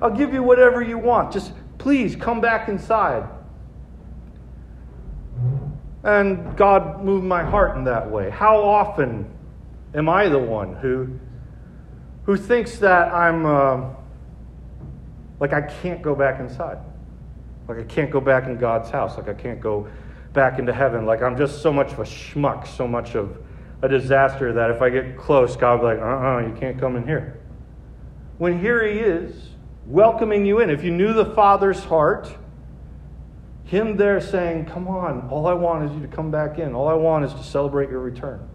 I'll 0.00 0.14
give 0.14 0.32
you 0.32 0.44
whatever 0.44 0.80
you 0.80 0.96
want. 0.96 1.32
Just 1.32 1.52
please 1.78 2.14
come 2.14 2.40
back 2.40 2.68
inside. 2.68 3.28
And 6.04 6.56
God 6.56 7.02
moved 7.02 7.24
my 7.24 7.42
heart 7.42 7.76
in 7.76 7.84
that 7.84 8.08
way. 8.08 8.30
How 8.30 8.60
often 8.62 9.28
am 9.94 10.08
I 10.08 10.28
the 10.28 10.38
one 10.38 10.76
who 10.76 11.18
who 12.24 12.36
thinks 12.36 12.78
that 12.78 13.12
I'm 13.12 13.46
uh, 13.46 13.90
like 15.40 15.52
I 15.52 15.62
can't 15.62 16.02
go 16.02 16.14
back 16.14 16.40
inside. 16.40 16.78
Like 17.68 17.78
I 17.78 17.84
can't 17.84 18.10
go 18.10 18.20
back 18.20 18.46
in 18.46 18.56
God's 18.58 18.90
house. 18.90 19.16
Like 19.16 19.28
I 19.28 19.34
can't 19.34 19.60
go 19.60 19.88
back 20.32 20.58
into 20.58 20.72
heaven. 20.72 21.04
Like 21.04 21.22
I'm 21.22 21.36
just 21.36 21.62
so 21.62 21.72
much 21.72 21.92
of 21.92 21.98
a 21.98 22.04
schmuck, 22.04 22.66
so 22.66 22.86
much 22.86 23.14
of 23.14 23.38
a 23.82 23.88
disaster 23.88 24.52
that 24.52 24.70
if 24.70 24.80
I 24.80 24.90
get 24.90 25.16
close, 25.16 25.56
God 25.56 25.80
will 25.80 25.90
be 25.90 25.96
like, 25.96 26.02
uh 26.02 26.06
uh-uh, 26.06 26.36
uh 26.36 26.46
you 26.46 26.54
can't 26.54 26.78
come 26.78 26.96
in 26.96 27.06
here. 27.06 27.40
When 28.38 28.60
here 28.60 28.86
He 28.86 28.98
is, 29.00 29.50
welcoming 29.86 30.46
you 30.46 30.60
in. 30.60 30.70
If 30.70 30.84
you 30.84 30.90
knew 30.90 31.12
the 31.12 31.26
Father's 31.34 31.82
heart, 31.84 32.32
Him 33.64 33.96
there 33.96 34.20
saying, 34.20 34.66
Come 34.66 34.88
on, 34.88 35.28
all 35.28 35.46
I 35.46 35.54
want 35.54 35.90
is 35.90 35.96
you 35.96 36.02
to 36.02 36.14
come 36.14 36.30
back 36.30 36.58
in. 36.58 36.74
All 36.74 36.88
I 36.88 36.94
want 36.94 37.24
is 37.24 37.34
to 37.34 37.42
celebrate 37.42 37.90
your 37.90 38.00
return. 38.00 38.48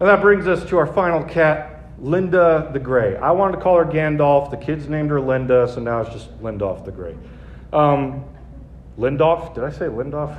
And 0.00 0.08
that 0.08 0.20
brings 0.20 0.46
us 0.46 0.64
to 0.68 0.78
our 0.78 0.86
final 0.86 1.24
cat, 1.24 1.90
Linda 1.98 2.70
the 2.72 2.78
Gray. 2.78 3.16
I 3.16 3.32
wanted 3.32 3.56
to 3.56 3.62
call 3.62 3.76
her 3.78 3.84
Gandalf. 3.84 4.48
The 4.50 4.56
kids 4.56 4.88
named 4.88 5.10
her 5.10 5.20
Linda, 5.20 5.66
so 5.66 5.80
now 5.80 6.00
it's 6.02 6.10
just 6.10 6.30
Lindolf 6.40 6.84
the 6.84 6.92
Gray. 6.92 7.16
Um, 7.72 8.24
Lindolf? 8.96 9.54
Did 9.56 9.64
I 9.64 9.70
say 9.70 9.86
Lindolf? 9.86 10.36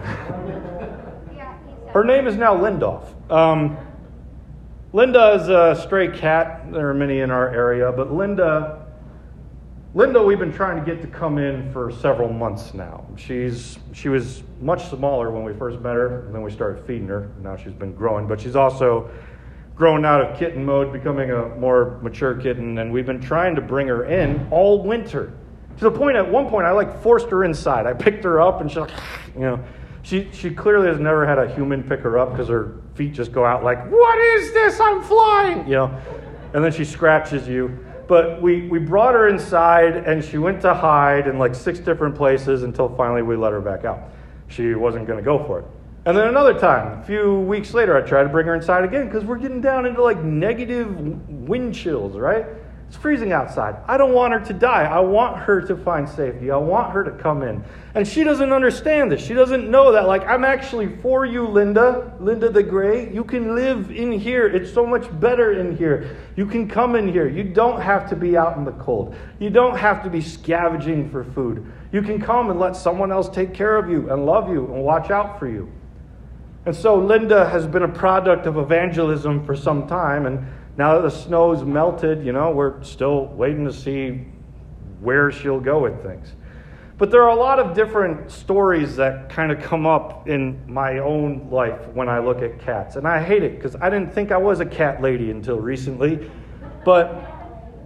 her 1.92 2.06
name 2.06 2.26
is 2.26 2.38
now 2.38 2.56
Lindolf. 2.56 3.04
Um, 3.30 3.78
Linda 4.94 5.34
is 5.34 5.50
a 5.50 5.80
stray 5.84 6.18
cat. 6.18 6.72
There 6.72 6.90
are 6.90 6.94
many 6.94 7.20
in 7.20 7.30
our 7.30 7.50
area, 7.54 7.92
but 7.92 8.14
Linda, 8.14 8.88
Linda, 9.94 10.24
we've 10.24 10.40
been 10.40 10.54
trying 10.54 10.84
to 10.84 10.90
get 10.90 11.02
to 11.02 11.08
come 11.08 11.38
in 11.38 11.70
for 11.74 11.92
several 11.92 12.32
months 12.32 12.74
now. 12.74 13.06
She's 13.18 13.78
she 13.92 14.08
was 14.08 14.42
much 14.62 14.88
smaller 14.90 15.32
when 15.32 15.44
we 15.44 15.54
first 15.54 15.82
met 15.82 15.96
her, 15.96 16.22
and 16.26 16.34
then 16.34 16.44
we 16.44 16.50
started 16.52 16.86
feeding 16.86 17.10
her. 17.10 17.30
Now 17.42 17.58
she's 17.58 17.74
been 17.74 17.94
growing, 17.94 18.26
but 18.26 18.40
she's 18.40 18.56
also 18.56 19.12
grown 19.80 20.04
out 20.04 20.20
of 20.20 20.38
kitten 20.38 20.66
mode, 20.66 20.92
becoming 20.92 21.32
a 21.32 21.48
more 21.56 22.00
mature 22.02 22.36
kitten, 22.36 22.78
and 22.80 22.92
we've 22.92 23.06
been 23.06 23.22
trying 23.22 23.56
to 23.56 23.62
bring 23.62 23.88
her 23.88 24.04
in 24.04 24.46
all 24.52 24.84
winter. 24.84 25.32
To 25.78 25.86
the 25.86 25.92
point, 25.92 26.18
at 26.18 26.30
one 26.30 26.50
point, 26.50 26.68
I 26.68 26.72
like 26.72 27.02
forced 27.02 27.30
her 27.30 27.46
inside. 27.46 27.88
I 27.88 27.94
picked 27.94 28.26
her 28.26 28.42
up, 28.42 28.60
and 28.60 28.70
she's 28.70 28.80
like, 28.80 28.92
you 29.34 29.42
know, 29.42 29.64
she 30.04 30.30
she 30.34 30.52
clearly 30.52 30.90
has 30.90 31.00
never 31.00 31.26
had 31.26 31.40
a 31.40 31.54
human 31.56 31.82
pick 31.82 32.02
her 32.02 32.20
up 32.20 32.32
because 32.32 32.50
her 32.50 32.82
feet 32.96 33.14
just 33.14 33.32
go 33.32 33.46
out 33.46 33.64
like, 33.64 33.90
what 33.90 34.20
is 34.20 34.54
this? 34.54 34.82
I'm 34.82 35.02
flying, 35.02 35.66
you 35.66 35.76
know, 35.76 35.98
and 36.54 36.62
then 36.62 36.74
she 36.74 36.84
scratches 36.84 37.48
you. 37.48 37.80
But 38.10 38.42
we, 38.42 38.68
we 38.68 38.80
brought 38.80 39.14
her 39.14 39.28
inside 39.28 39.96
and 39.96 40.26
she 40.26 40.40
went 40.40 40.62
to 40.64 40.74
hide 40.74 41.28
in 41.28 41.38
like 41.38 41.54
six 41.56 41.80
different 41.80 42.16
places 42.16 42.64
until 42.64 42.90
finally 42.96 43.22
we 43.22 43.36
let 43.36 43.54
her 43.54 43.62
back 43.62 43.86
out. 43.86 44.10
She 44.48 44.74
wasn't 44.74 45.06
going 45.06 45.20
to 45.20 45.24
go 45.24 45.46
for 45.46 45.60
it. 45.60 45.66
And 46.10 46.18
then 46.18 46.28
another 46.28 46.58
time, 46.58 47.00
a 47.00 47.06
few 47.06 47.42
weeks 47.42 47.72
later, 47.76 47.96
I 47.96 48.02
tried 48.02 48.24
to 48.24 48.30
bring 48.30 48.48
her 48.48 48.56
inside 48.56 48.84
again 48.84 49.06
because 49.06 49.24
we're 49.24 49.38
getting 49.38 49.62
down 49.62 49.86
into 49.86 50.02
like 50.02 50.24
negative 50.24 50.90
wind 51.30 51.76
chills, 51.76 52.18
right? 52.18 52.48
It's 52.88 52.98
freezing 52.98 53.32
outside. 53.32 53.76
I 53.88 53.96
don't 53.96 54.14
want 54.14 54.34
her 54.34 54.40
to 54.40 54.54
die. 54.54 54.86
I 54.86 55.02
want 55.02 55.38
her 55.38 55.62
to 55.62 55.76
find 55.76 56.10
safety. 56.10 56.50
I 56.50 56.58
want 56.58 56.92
her 56.94 57.04
to 57.04 57.12
come 57.12 57.44
in. 57.44 57.64
And 57.94 58.08
she 58.08 58.24
doesn't 58.24 58.52
understand 58.52 59.12
this. 59.12 59.24
She 59.24 59.36
doesn't 59.36 59.70
know 59.70 59.92
that, 59.92 60.08
like, 60.08 60.26
I'm 60.26 60.44
actually 60.44 60.98
for 60.98 61.28
you, 61.28 61.48
Linda, 61.48 62.12
Linda 62.20 62.50
the 62.50 62.64
Gray. 62.64 63.14
You 63.14 63.24
can 63.24 63.54
live 63.54 63.92
in 63.92 64.12
here. 64.12 64.48
It's 64.48 64.74
so 64.74 64.88
much 64.88 65.06
better 65.20 65.60
in 65.60 65.78
here. 65.78 66.18
You 66.36 66.48
can 66.48 66.68
come 66.68 66.96
in 66.96 67.08
here. 67.08 67.30
You 67.30 67.44
don't 67.44 67.80
have 67.80 68.10
to 68.10 68.16
be 68.16 68.36
out 68.36 68.58
in 68.58 68.66
the 68.66 68.72
cold. 68.72 69.14
You 69.38 69.52
don't 69.52 69.78
have 69.78 70.02
to 70.06 70.10
be 70.10 70.22
scavenging 70.22 71.12
for 71.12 71.24
food. 71.24 71.72
You 71.92 72.02
can 72.02 72.20
come 72.20 72.50
and 72.50 72.60
let 72.60 72.76
someone 72.76 73.12
else 73.12 73.30
take 73.30 73.54
care 73.54 73.76
of 73.76 73.92
you 73.92 74.12
and 74.12 74.26
love 74.26 74.50
you 74.50 74.66
and 74.74 74.84
watch 74.84 75.12
out 75.12 75.38
for 75.38 75.48
you. 75.48 75.72
And 76.70 76.78
so 76.78 77.00
Linda 77.00 77.50
has 77.50 77.66
been 77.66 77.82
a 77.82 77.88
product 77.88 78.46
of 78.46 78.58
evangelism 78.58 79.44
for 79.44 79.56
some 79.56 79.88
time, 79.88 80.28
and 80.28 80.46
now 80.78 80.94
that 80.94 81.02
the 81.02 81.10
snow's 81.10 81.64
melted, 81.64 82.24
you 82.24 82.32
know, 82.32 82.52
we're 82.52 82.84
still 82.84 83.26
waiting 83.26 83.66
to 83.66 83.74
see 83.74 84.28
where 85.02 85.32
she'll 85.32 85.60
go 85.60 85.80
with 85.80 86.04
things. 86.04 86.32
But 87.00 87.10
there 87.10 87.24
are 87.24 87.36
a 87.36 87.36
lot 87.36 87.58
of 87.58 87.74
different 87.74 88.30
stories 88.30 88.96
that 88.98 89.32
kind 89.32 89.52
of 89.52 89.64
come 89.64 89.88
up 89.88 90.30
in 90.30 90.62
my 90.72 91.00
own 91.00 91.50
life 91.50 91.88
when 91.96 92.08
I 92.08 92.20
look 92.20 92.44
at 92.44 92.60
cats. 92.60 92.98
And 92.98 93.08
I 93.08 93.20
hate 93.20 93.42
it 93.42 93.56
because 93.56 93.76
I 93.76 93.90
didn't 93.90 94.14
think 94.14 94.32
I 94.32 94.38
was 94.38 94.60
a 94.60 94.66
cat 94.68 95.02
lady 95.02 95.32
until 95.32 95.60
recently. 95.60 96.30
But 96.86 97.08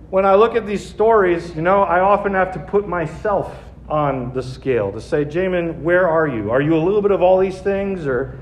when 0.10 0.26
I 0.26 0.36
look 0.36 0.56
at 0.56 0.68
these 0.68 0.86
stories, 0.86 1.56
you 1.56 1.62
know, 1.62 1.84
I 1.84 2.02
often 2.02 2.34
have 2.34 2.52
to 2.52 2.60
put 2.60 2.86
myself 2.86 3.56
on 3.88 4.34
the 4.34 4.44
scale 4.44 4.92
to 4.92 5.00
say, 5.00 5.24
Jamin, 5.24 5.84
where 5.84 6.06
are 6.06 6.28
you? 6.28 6.52
Are 6.52 6.62
you 6.62 6.76
a 6.76 6.84
little 6.84 7.02
bit 7.02 7.12
of 7.12 7.22
all 7.22 7.40
these 7.40 7.60
things 7.60 8.06
or 8.06 8.38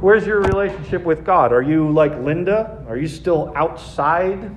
Where's 0.00 0.26
your 0.26 0.40
relationship 0.40 1.02
with 1.02 1.26
God? 1.26 1.52
Are 1.52 1.60
you 1.60 1.90
like 1.90 2.18
Linda? 2.20 2.82
Are 2.88 2.96
you 2.96 3.06
still 3.06 3.52
outside 3.54 4.50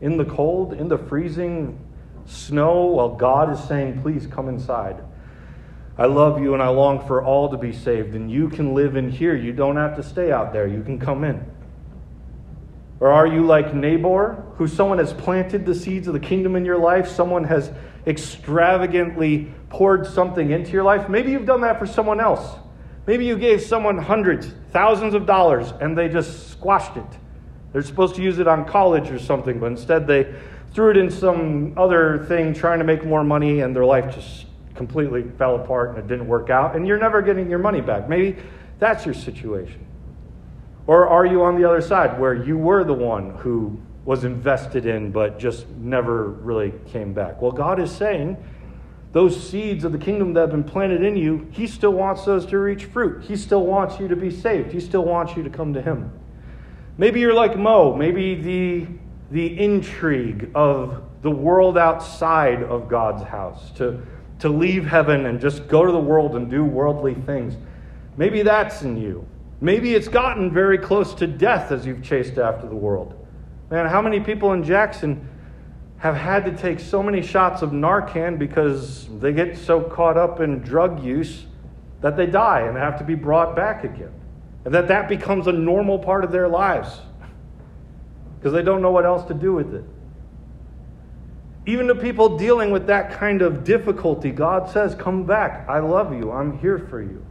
in 0.00 0.16
the 0.16 0.24
cold, 0.24 0.74
in 0.74 0.86
the 0.86 0.96
freezing 0.96 1.76
snow, 2.24 2.84
while 2.84 3.08
God 3.08 3.52
is 3.52 3.58
saying, 3.64 4.00
Please 4.02 4.28
come 4.28 4.48
inside? 4.48 5.02
I 5.98 6.06
love 6.06 6.40
you 6.40 6.54
and 6.54 6.62
I 6.62 6.68
long 6.68 7.04
for 7.04 7.24
all 7.24 7.50
to 7.50 7.56
be 7.56 7.72
saved, 7.72 8.14
and 8.14 8.30
you 8.30 8.48
can 8.48 8.74
live 8.74 8.94
in 8.94 9.10
here. 9.10 9.34
You 9.34 9.52
don't 9.52 9.74
have 9.74 9.96
to 9.96 10.04
stay 10.04 10.30
out 10.30 10.52
there, 10.52 10.68
you 10.68 10.84
can 10.84 11.00
come 11.00 11.24
in. 11.24 11.44
Or 13.00 13.10
are 13.10 13.26
you 13.26 13.44
like 13.44 13.74
Nabor, 13.74 14.44
who 14.56 14.68
someone 14.68 14.98
has 14.98 15.12
planted 15.12 15.66
the 15.66 15.74
seeds 15.74 16.06
of 16.06 16.14
the 16.14 16.20
kingdom 16.20 16.54
in 16.54 16.64
your 16.64 16.78
life? 16.78 17.08
Someone 17.08 17.42
has 17.42 17.72
extravagantly 18.06 19.52
poured 19.68 20.06
something 20.06 20.52
into 20.52 20.70
your 20.70 20.84
life? 20.84 21.08
Maybe 21.08 21.32
you've 21.32 21.44
done 21.44 21.62
that 21.62 21.80
for 21.80 21.86
someone 21.86 22.20
else. 22.20 22.56
Maybe 23.06 23.24
you 23.24 23.38
gave 23.38 23.62
someone 23.62 23.98
hundreds, 23.98 24.52
thousands 24.70 25.14
of 25.14 25.26
dollars, 25.26 25.72
and 25.80 25.96
they 25.96 26.08
just 26.08 26.50
squashed 26.50 26.96
it. 26.96 27.06
They're 27.72 27.82
supposed 27.82 28.16
to 28.16 28.22
use 28.22 28.38
it 28.38 28.48
on 28.48 28.64
college 28.64 29.10
or 29.10 29.18
something, 29.18 29.60
but 29.60 29.66
instead 29.66 30.06
they 30.06 30.34
threw 30.72 30.90
it 30.90 30.96
in 30.96 31.10
some 31.10 31.74
other 31.76 32.24
thing 32.26 32.52
trying 32.52 32.78
to 32.78 32.84
make 32.84 33.04
more 33.04 33.22
money, 33.22 33.60
and 33.60 33.74
their 33.74 33.84
life 33.84 34.14
just 34.14 34.46
completely 34.74 35.22
fell 35.38 35.56
apart 35.56 35.90
and 35.90 35.98
it 35.98 36.06
didn't 36.06 36.26
work 36.26 36.50
out, 36.50 36.76
and 36.76 36.86
you're 36.86 36.98
never 36.98 37.22
getting 37.22 37.48
your 37.48 37.58
money 37.58 37.80
back. 37.80 38.08
Maybe 38.08 38.36
that's 38.78 39.04
your 39.04 39.14
situation. 39.14 39.84
Or 40.86 41.08
are 41.08 41.26
you 41.26 41.42
on 41.42 41.60
the 41.60 41.68
other 41.68 41.80
side 41.80 42.20
where 42.20 42.34
you 42.34 42.56
were 42.58 42.84
the 42.84 42.94
one 42.94 43.30
who 43.36 43.78
was 44.04 44.22
invested 44.22 44.86
in 44.86 45.10
but 45.10 45.38
just 45.38 45.68
never 45.70 46.28
really 46.28 46.72
came 46.92 47.12
back? 47.12 47.40
Well, 47.40 47.52
God 47.52 47.80
is 47.80 47.90
saying, 47.90 48.36
those 49.16 49.48
seeds 49.48 49.82
of 49.82 49.92
the 49.92 49.98
kingdom 49.98 50.34
that 50.34 50.40
have 50.40 50.50
been 50.50 50.62
planted 50.62 51.02
in 51.02 51.16
you, 51.16 51.48
He 51.50 51.66
still 51.66 51.94
wants 51.94 52.26
those 52.26 52.44
to 52.44 52.58
reach 52.58 52.84
fruit. 52.84 53.24
He 53.24 53.34
still 53.34 53.64
wants 53.64 53.98
you 53.98 54.08
to 54.08 54.14
be 54.14 54.30
saved. 54.30 54.72
He 54.72 54.78
still 54.78 55.06
wants 55.06 55.34
you 55.34 55.42
to 55.42 55.48
come 55.48 55.72
to 55.72 55.80
Him. 55.80 56.12
Maybe 56.98 57.20
you're 57.20 57.32
like 57.32 57.56
Mo. 57.56 57.96
Maybe 57.96 58.34
the, 58.34 58.86
the 59.30 59.58
intrigue 59.58 60.50
of 60.54 61.02
the 61.22 61.30
world 61.30 61.78
outside 61.78 62.62
of 62.62 62.90
God's 62.90 63.22
house, 63.22 63.70
to, 63.76 64.06
to 64.40 64.50
leave 64.50 64.84
heaven 64.84 65.24
and 65.24 65.40
just 65.40 65.66
go 65.66 65.86
to 65.86 65.92
the 65.92 65.98
world 65.98 66.36
and 66.36 66.50
do 66.50 66.62
worldly 66.62 67.14
things. 67.14 67.56
Maybe 68.18 68.42
that's 68.42 68.82
in 68.82 68.98
you. 68.98 69.26
Maybe 69.62 69.94
it's 69.94 70.08
gotten 70.08 70.52
very 70.52 70.76
close 70.76 71.14
to 71.14 71.26
death 71.26 71.72
as 71.72 71.86
you've 71.86 72.02
chased 72.02 72.36
after 72.36 72.68
the 72.68 72.76
world. 72.76 73.26
Man, 73.70 73.86
how 73.86 74.02
many 74.02 74.20
people 74.20 74.52
in 74.52 74.62
Jackson 74.62 75.26
have 75.98 76.16
had 76.16 76.44
to 76.44 76.52
take 76.52 76.78
so 76.78 77.02
many 77.02 77.22
shots 77.22 77.62
of 77.62 77.70
Narcan 77.70 78.38
because 78.38 79.08
they 79.18 79.32
get 79.32 79.56
so 79.56 79.80
caught 79.80 80.16
up 80.16 80.40
in 80.40 80.60
drug 80.60 81.02
use 81.02 81.46
that 82.02 82.16
they 82.16 82.26
die 82.26 82.60
and 82.62 82.76
have 82.76 82.98
to 82.98 83.04
be 83.04 83.14
brought 83.14 83.56
back 83.56 83.84
again? 83.84 84.12
And 84.64 84.74
that 84.74 84.88
that 84.88 85.08
becomes 85.08 85.46
a 85.46 85.52
normal 85.52 85.98
part 85.98 86.24
of 86.24 86.32
their 86.32 86.48
lives 86.48 87.00
because 88.38 88.52
they 88.52 88.62
don't 88.62 88.82
know 88.82 88.90
what 88.90 89.06
else 89.06 89.26
to 89.28 89.34
do 89.34 89.52
with 89.52 89.74
it. 89.74 89.84
Even 91.66 91.88
to 91.88 91.94
people 91.96 92.38
dealing 92.38 92.70
with 92.70 92.86
that 92.86 93.10
kind 93.10 93.42
of 93.42 93.64
difficulty, 93.64 94.30
God 94.30 94.70
says, 94.70 94.94
Come 94.94 95.24
back. 95.24 95.68
I 95.68 95.80
love 95.80 96.12
you. 96.12 96.30
I'm 96.30 96.58
here 96.58 96.78
for 96.78 97.02
you. 97.02 97.24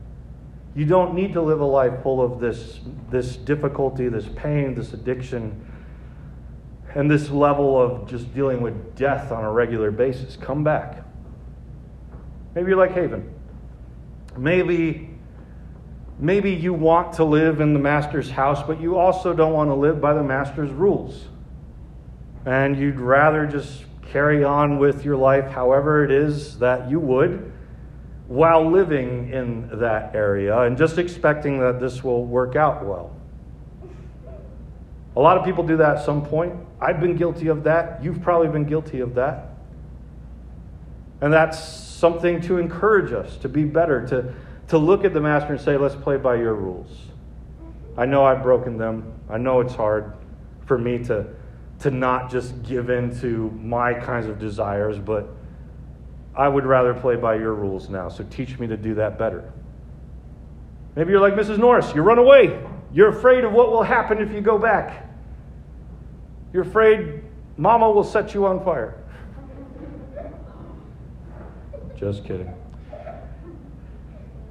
You 0.75 0.85
don't 0.85 1.13
need 1.15 1.31
to 1.33 1.41
live 1.41 1.61
a 1.61 1.65
life 1.65 2.03
full 2.03 2.21
of 2.21 2.41
this, 2.41 2.81
this 3.09 3.37
difficulty, 3.37 4.09
this 4.09 4.27
pain, 4.35 4.75
this 4.75 4.91
addiction, 4.91 5.65
and 6.95 7.11
this 7.11 7.29
level 7.29 7.79
of 7.79 8.09
just 8.09 8.33
dealing 8.33 8.61
with 8.61 8.95
death 8.95 9.31
on 9.31 9.43
a 9.43 9.51
regular 9.51 9.91
basis. 9.91 10.37
Come 10.37 10.63
back. 10.63 11.03
Maybe 12.55 12.69
you're 12.69 12.77
like 12.77 12.93
Haven. 12.93 13.33
Maybe, 14.37 15.09
maybe 16.19 16.51
you 16.51 16.73
want 16.73 17.13
to 17.13 17.25
live 17.25 17.59
in 17.59 17.73
the 17.73 17.79
master's 17.79 18.29
house, 18.29 18.63
but 18.65 18.81
you 18.81 18.97
also 18.97 19.33
don't 19.33 19.53
want 19.53 19.69
to 19.69 19.75
live 19.75 19.99
by 19.99 20.13
the 20.13 20.23
master's 20.23 20.71
rules. 20.71 21.25
And 22.45 22.77
you'd 22.77 22.99
rather 22.99 23.45
just 23.45 23.83
carry 24.11 24.43
on 24.43 24.79
with 24.79 25.03
your 25.03 25.17
life 25.17 25.51
however 25.51 26.05
it 26.05 26.11
is 26.11 26.59
that 26.59 26.89
you 26.89 26.99
would 26.99 27.51
while 28.27 28.69
living 28.69 29.31
in 29.31 29.69
that 29.79 30.15
area 30.15 30.57
and 30.61 30.77
just 30.77 30.97
expecting 30.97 31.59
that 31.59 31.79
this 31.79 32.03
will 32.03 32.25
work 32.25 32.55
out 32.55 32.85
well. 32.85 33.14
A 35.15 35.19
lot 35.19 35.37
of 35.37 35.45
people 35.45 35.65
do 35.65 35.77
that 35.77 35.97
at 35.97 36.05
some 36.05 36.25
point. 36.25 36.53
I've 36.81 36.99
been 36.99 37.15
guilty 37.15 37.47
of 37.47 37.63
that. 37.63 38.03
You've 38.03 38.21
probably 38.21 38.49
been 38.49 38.65
guilty 38.65 38.99
of 38.99 39.15
that. 39.15 39.49
And 41.21 41.31
that's 41.31 41.57
something 41.57 42.41
to 42.41 42.57
encourage 42.57 43.13
us 43.13 43.37
to 43.37 43.49
be 43.49 43.63
better, 43.63 44.05
to, 44.07 44.33
to 44.67 44.77
look 44.77 45.05
at 45.05 45.13
the 45.13 45.21
master 45.21 45.53
and 45.53 45.61
say, 45.61 45.77
let's 45.77 45.95
play 45.95 46.17
by 46.17 46.35
your 46.35 46.53
rules. 46.53 46.89
I 47.97 48.05
know 48.05 48.25
I've 48.25 48.43
broken 48.43 48.77
them. 48.77 49.13
I 49.29 49.37
know 49.37 49.61
it's 49.61 49.73
hard 49.73 50.13
for 50.65 50.77
me 50.77 50.99
to, 51.05 51.25
to 51.79 51.91
not 51.91 52.29
just 52.29 52.61
give 52.63 52.89
in 52.89 53.17
to 53.21 53.49
my 53.51 53.93
kinds 53.93 54.27
of 54.27 54.37
desires, 54.37 54.99
but 54.99 55.29
I 56.35 56.49
would 56.49 56.65
rather 56.65 56.93
play 56.93 57.15
by 57.15 57.35
your 57.35 57.53
rules 57.53 57.87
now, 57.87 58.09
so 58.09 58.25
teach 58.25 58.59
me 58.59 58.67
to 58.67 58.75
do 58.75 58.95
that 58.95 59.17
better. 59.17 59.53
Maybe 60.95 61.11
you're 61.11 61.21
like 61.21 61.35
Mrs. 61.35 61.57
Norris, 61.57 61.93
you 61.95 62.01
run 62.01 62.17
away. 62.17 62.61
You're 62.93 63.09
afraid 63.09 63.43
of 63.45 63.53
what 63.53 63.71
will 63.71 63.83
happen 63.83 64.19
if 64.19 64.31
you 64.31 64.41
go 64.41 64.57
back. 64.57 65.04
You're 66.55 66.63
afraid 66.63 67.21
mama 67.57 67.91
will 67.91 68.05
set 68.05 68.33
you 68.33 68.45
on 68.45 68.63
fire. 68.63 68.95
Just 71.97 72.23
kidding. 72.23 72.49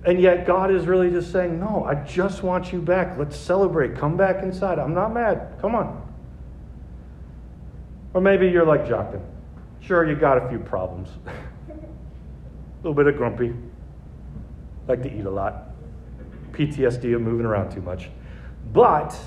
And 0.04 0.20
yet, 0.20 0.46
God 0.46 0.70
is 0.70 0.84
really 0.84 1.10
just 1.10 1.32
saying, 1.32 1.58
No, 1.58 1.82
I 1.82 1.94
just 1.94 2.42
want 2.42 2.74
you 2.74 2.82
back. 2.82 3.16
Let's 3.16 3.38
celebrate. 3.38 3.96
Come 3.96 4.18
back 4.18 4.42
inside. 4.42 4.78
I'm 4.78 4.92
not 4.92 5.14
mad. 5.14 5.54
Come 5.62 5.74
on. 5.74 6.06
Or 8.12 8.20
maybe 8.20 8.48
you're 8.48 8.66
like 8.66 8.84
Joktan. 8.84 9.22
Sure, 9.80 10.06
you 10.06 10.14
got 10.14 10.36
a 10.36 10.46
few 10.50 10.58
problems. 10.58 11.08
A 11.70 12.86
little 12.86 12.92
bit 12.92 13.06
of 13.06 13.16
grumpy. 13.16 13.54
Like 14.86 15.02
to 15.04 15.10
eat 15.10 15.24
a 15.24 15.30
lot. 15.30 15.70
PTSD 16.52 17.14
of 17.14 17.22
moving 17.22 17.46
around 17.46 17.70
too 17.70 17.80
much. 17.80 18.10
But 18.74 19.18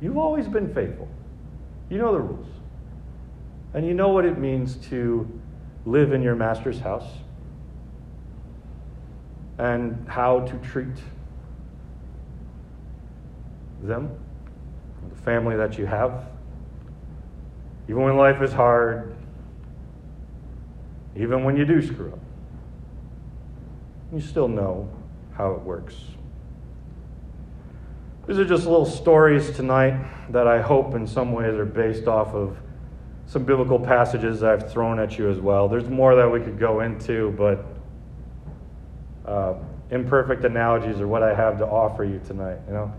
you've 0.00 0.18
always 0.18 0.46
been 0.46 0.72
faithful. 0.72 1.08
You 1.92 1.98
know 1.98 2.12
the 2.12 2.20
rules. 2.20 2.46
And 3.74 3.86
you 3.86 3.92
know 3.92 4.08
what 4.08 4.24
it 4.24 4.38
means 4.38 4.76
to 4.88 5.28
live 5.84 6.14
in 6.14 6.22
your 6.22 6.34
master's 6.34 6.80
house 6.80 7.08
and 9.58 10.08
how 10.08 10.40
to 10.40 10.56
treat 10.58 10.96
them, 13.82 14.10
the 15.10 15.22
family 15.22 15.54
that 15.56 15.76
you 15.76 15.84
have. 15.84 16.24
Even 17.90 18.02
when 18.02 18.16
life 18.16 18.40
is 18.40 18.54
hard, 18.54 19.14
even 21.14 21.44
when 21.44 21.58
you 21.58 21.66
do 21.66 21.82
screw 21.82 22.10
up 22.10 22.18
you 24.12 24.20
still 24.20 24.48
know 24.48 24.90
how 25.32 25.52
it 25.52 25.60
works. 25.62 25.94
These 28.32 28.40
are 28.40 28.44
just 28.46 28.64
little 28.64 28.86
stories 28.86 29.50
tonight 29.50 30.02
that 30.30 30.46
I 30.46 30.62
hope 30.62 30.94
in 30.94 31.06
some 31.06 31.32
ways 31.32 31.52
are 31.52 31.66
based 31.66 32.08
off 32.08 32.28
of 32.28 32.56
some 33.26 33.44
biblical 33.44 33.78
passages 33.78 34.42
I've 34.42 34.72
thrown 34.72 34.98
at 34.98 35.18
you 35.18 35.28
as 35.28 35.38
well. 35.38 35.68
There's 35.68 35.90
more 35.90 36.14
that 36.14 36.32
we 36.32 36.40
could 36.40 36.58
go 36.58 36.80
into, 36.80 37.32
but 37.32 37.66
uh, 39.30 39.56
imperfect 39.90 40.46
analogies 40.46 40.98
are 40.98 41.06
what 41.06 41.22
I 41.22 41.34
have 41.34 41.58
to 41.58 41.66
offer 41.66 42.04
you 42.04 42.22
tonight. 42.26 42.56
You 42.68 42.72
know, 42.72 42.94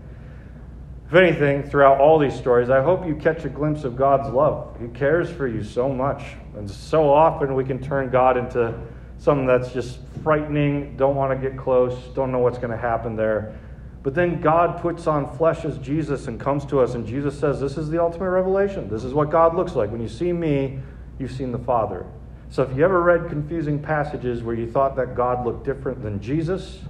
if 1.08 1.14
anything, 1.14 1.64
throughout 1.64 1.98
all 1.98 2.16
these 2.16 2.36
stories, 2.36 2.70
I 2.70 2.80
hope 2.80 3.04
you 3.04 3.16
catch 3.16 3.44
a 3.44 3.48
glimpse 3.48 3.82
of 3.82 3.96
God's 3.96 4.28
love. 4.28 4.76
He 4.80 4.86
cares 4.86 5.28
for 5.28 5.48
you 5.48 5.64
so 5.64 5.88
much, 5.88 6.22
and 6.56 6.70
so 6.70 7.12
often 7.12 7.56
we 7.56 7.64
can 7.64 7.82
turn 7.82 8.08
God 8.08 8.36
into 8.36 8.72
something 9.18 9.48
that's 9.48 9.72
just 9.72 9.98
frightening, 10.22 10.96
don't 10.96 11.16
want 11.16 11.32
to 11.36 11.48
get 11.48 11.58
close, 11.58 11.98
don't 12.14 12.30
know 12.30 12.38
what's 12.38 12.58
going 12.58 12.70
to 12.70 12.76
happen 12.76 13.16
there. 13.16 13.58
But 14.04 14.14
then 14.14 14.42
God 14.42 14.82
puts 14.82 15.06
on 15.06 15.34
flesh 15.38 15.64
as 15.64 15.78
Jesus 15.78 16.28
and 16.28 16.38
comes 16.38 16.66
to 16.66 16.80
us, 16.80 16.94
and 16.94 17.06
Jesus 17.06 17.40
says, 17.40 17.58
This 17.58 17.78
is 17.78 17.88
the 17.88 18.00
ultimate 18.00 18.28
revelation. 18.28 18.86
This 18.90 19.02
is 19.02 19.14
what 19.14 19.30
God 19.30 19.56
looks 19.56 19.74
like. 19.74 19.90
When 19.90 20.02
you 20.02 20.10
see 20.10 20.30
me, 20.30 20.78
you've 21.18 21.32
seen 21.32 21.50
the 21.50 21.58
Father. 21.58 22.04
So 22.50 22.62
if 22.62 22.76
you 22.76 22.84
ever 22.84 23.02
read 23.02 23.30
confusing 23.30 23.80
passages 23.80 24.42
where 24.42 24.54
you 24.54 24.70
thought 24.70 24.94
that 24.96 25.16
God 25.16 25.46
looked 25.46 25.64
different 25.64 26.02
than 26.02 26.20
Jesus, 26.20 26.80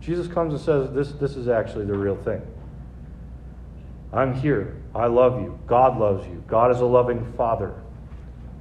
Jesus 0.00 0.28
comes 0.28 0.54
and 0.54 0.62
says, 0.62 0.92
This, 0.92 1.10
this 1.18 1.36
is 1.36 1.48
actually 1.48 1.84
the 1.84 1.98
real 1.98 2.16
thing. 2.16 2.40
I'm 4.12 4.32
here. 4.32 4.76
I 4.94 5.06
love 5.06 5.42
you. 5.42 5.58
God 5.66 5.98
loves 5.98 6.24
you. 6.28 6.44
God 6.46 6.70
is 6.70 6.80
a 6.80 6.86
loving 6.86 7.32
Father. 7.32 7.74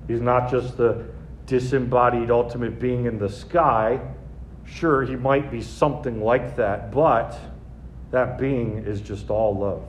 He's 0.08 0.22
not 0.22 0.50
just 0.50 0.76
the 0.76 1.06
disembodied 1.46 2.32
ultimate 2.32 2.80
being 2.80 3.06
in 3.06 3.20
the 3.20 3.30
sky. 3.30 4.00
Sure, 4.66 5.04
he 5.04 5.16
might 5.16 5.52
be 5.52 5.62
something 5.62 6.24
like 6.24 6.56
that, 6.56 6.92
but 6.92 7.38
that 8.12 8.38
being 8.38 8.80
is 8.86 9.02
just 9.02 9.30
all 9.30 9.58
love. 9.58 9.84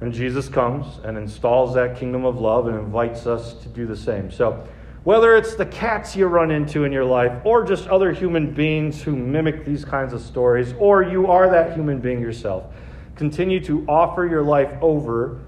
And 0.00 0.12
Jesus 0.12 0.48
comes 0.48 1.00
and 1.04 1.18
installs 1.18 1.74
that 1.74 1.96
kingdom 1.96 2.24
of 2.24 2.40
love 2.40 2.68
and 2.68 2.78
invites 2.78 3.26
us 3.26 3.54
to 3.54 3.68
do 3.68 3.86
the 3.86 3.96
same. 3.96 4.30
So, 4.30 4.66
whether 5.04 5.36
it's 5.36 5.54
the 5.54 5.66
cats 5.66 6.14
you 6.14 6.26
run 6.26 6.50
into 6.50 6.84
in 6.84 6.92
your 6.92 7.04
life, 7.04 7.32
or 7.44 7.64
just 7.64 7.88
other 7.88 8.12
human 8.12 8.52
beings 8.52 9.02
who 9.02 9.16
mimic 9.16 9.64
these 9.64 9.84
kinds 9.84 10.12
of 10.12 10.20
stories, 10.20 10.74
or 10.78 11.02
you 11.02 11.28
are 11.28 11.48
that 11.50 11.74
human 11.74 11.98
being 12.00 12.20
yourself, 12.20 12.64
continue 13.16 13.58
to 13.64 13.84
offer 13.88 14.26
your 14.26 14.42
life 14.42 14.72
over 14.82 15.40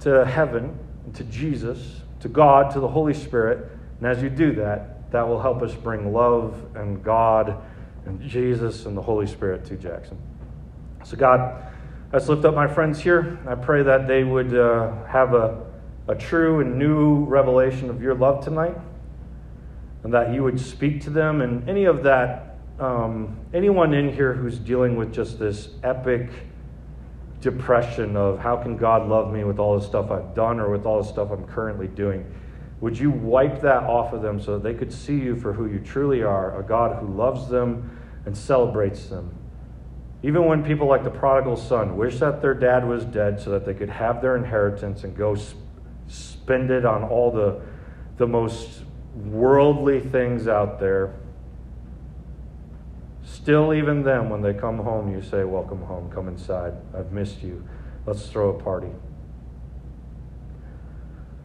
to 0.00 0.24
heaven, 0.24 0.78
to 1.14 1.24
Jesus, 1.24 2.02
to 2.20 2.28
God, 2.28 2.70
to 2.72 2.80
the 2.80 2.88
Holy 2.88 3.14
Spirit. 3.14 3.70
And 3.98 4.06
as 4.06 4.22
you 4.22 4.30
do 4.30 4.52
that, 4.52 5.10
that 5.10 5.26
will 5.26 5.40
help 5.40 5.60
us 5.62 5.74
bring 5.74 6.12
love 6.12 6.54
and 6.76 7.02
God 7.02 7.60
and 8.10 8.28
Jesus 8.28 8.86
and 8.86 8.96
the 8.96 9.02
Holy 9.02 9.26
Spirit 9.26 9.64
to 9.66 9.76
Jackson. 9.76 10.18
So, 11.04 11.16
God, 11.16 11.72
let's 12.12 12.28
lift 12.28 12.44
up 12.44 12.54
my 12.54 12.66
friends 12.66 13.00
here. 13.00 13.38
I 13.46 13.54
pray 13.54 13.82
that 13.82 14.08
they 14.08 14.24
would 14.24 14.54
uh, 14.54 15.04
have 15.06 15.32
a, 15.32 15.64
a 16.08 16.14
true 16.14 16.60
and 16.60 16.78
new 16.78 17.24
revelation 17.24 17.88
of 17.88 18.02
your 18.02 18.14
love 18.14 18.44
tonight, 18.44 18.76
and 20.02 20.12
that 20.12 20.34
you 20.34 20.42
would 20.42 20.58
speak 20.58 21.00
to 21.02 21.10
them. 21.10 21.40
And 21.40 21.68
any 21.68 21.84
of 21.84 22.02
that, 22.02 22.58
um, 22.78 23.38
anyone 23.54 23.94
in 23.94 24.12
here 24.12 24.34
who's 24.34 24.58
dealing 24.58 24.96
with 24.96 25.14
just 25.14 25.38
this 25.38 25.68
epic 25.82 26.30
depression 27.40 28.16
of 28.16 28.38
how 28.38 28.56
can 28.56 28.76
God 28.76 29.08
love 29.08 29.32
me 29.32 29.44
with 29.44 29.58
all 29.58 29.78
the 29.78 29.86
stuff 29.86 30.10
I've 30.10 30.34
done 30.34 30.60
or 30.60 30.70
with 30.70 30.84
all 30.84 31.02
the 31.02 31.08
stuff 31.08 31.30
I'm 31.30 31.46
currently 31.46 31.86
doing. 31.86 32.30
Would 32.80 32.98
you 32.98 33.10
wipe 33.10 33.60
that 33.62 33.84
off 33.84 34.12
of 34.12 34.20
them 34.20 34.40
so 34.40 34.58
that 34.58 34.62
they 34.62 34.74
could 34.74 34.92
see 34.92 35.16
you 35.16 35.36
for 35.36 35.52
who 35.52 35.66
you 35.66 35.78
truly 35.78 36.22
are, 36.22 36.58
a 36.58 36.62
God 36.62 36.98
who 36.98 37.06
loves 37.06 37.48
them 37.48 37.98
and 38.26 38.36
celebrates 38.36 39.06
them? 39.06 39.34
Even 40.22 40.44
when 40.44 40.62
people 40.62 40.86
like 40.86 41.02
the 41.02 41.10
prodigal 41.10 41.56
son 41.56 41.96
wish 41.96 42.18
that 42.18 42.42
their 42.42 42.54
dad 42.54 42.86
was 42.86 43.04
dead 43.04 43.40
so 43.40 43.50
that 43.50 43.64
they 43.64 43.72
could 43.72 43.88
have 43.88 44.20
their 44.20 44.36
inheritance 44.36 45.04
and 45.04 45.16
go 45.16 45.36
spend 46.08 46.70
it 46.70 46.84
on 46.84 47.02
all 47.04 47.30
the, 47.30 47.60
the 48.18 48.26
most 48.26 48.82
worldly 49.14 50.00
things 50.00 50.46
out 50.46 50.78
there. 50.78 51.14
Still, 53.24 53.72
even 53.72 54.02
them, 54.02 54.28
when 54.28 54.42
they 54.42 54.52
come 54.52 54.78
home, 54.78 55.10
you 55.10 55.22
say, 55.22 55.44
Welcome 55.44 55.82
home, 55.82 56.10
come 56.10 56.28
inside. 56.28 56.74
I've 56.96 57.12
missed 57.12 57.42
you. 57.42 57.66
Let's 58.04 58.28
throw 58.28 58.50
a 58.50 58.62
party. 58.62 58.90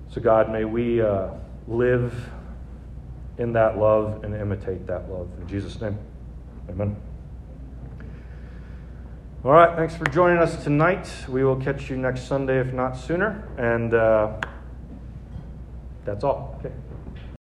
So, 0.10 0.20
God, 0.20 0.52
may 0.52 0.66
we 0.66 1.02
uh, 1.02 1.30
live 1.68 2.30
in 3.38 3.54
that 3.54 3.78
love 3.78 4.24
and 4.24 4.34
imitate 4.34 4.88
that 4.88 5.10
love. 5.10 5.30
In 5.40 5.48
Jesus' 5.48 5.80
name, 5.80 5.98
amen. 6.70 6.96
All 9.44 9.52
right, 9.52 9.76
thanks 9.76 9.96
for 9.96 10.06
joining 10.06 10.40
us 10.40 10.64
tonight. 10.64 11.08
We 11.30 11.44
will 11.44 11.58
catch 11.58 11.90
you 11.90 11.98
next 11.98 12.28
Sunday, 12.28 12.60
if 12.60 12.74
not 12.74 12.98
sooner. 12.98 13.48
And 13.58 13.94
uh, 13.94 14.40
that's 16.04 16.24
all. 16.24 16.60
Okay. 16.60 16.74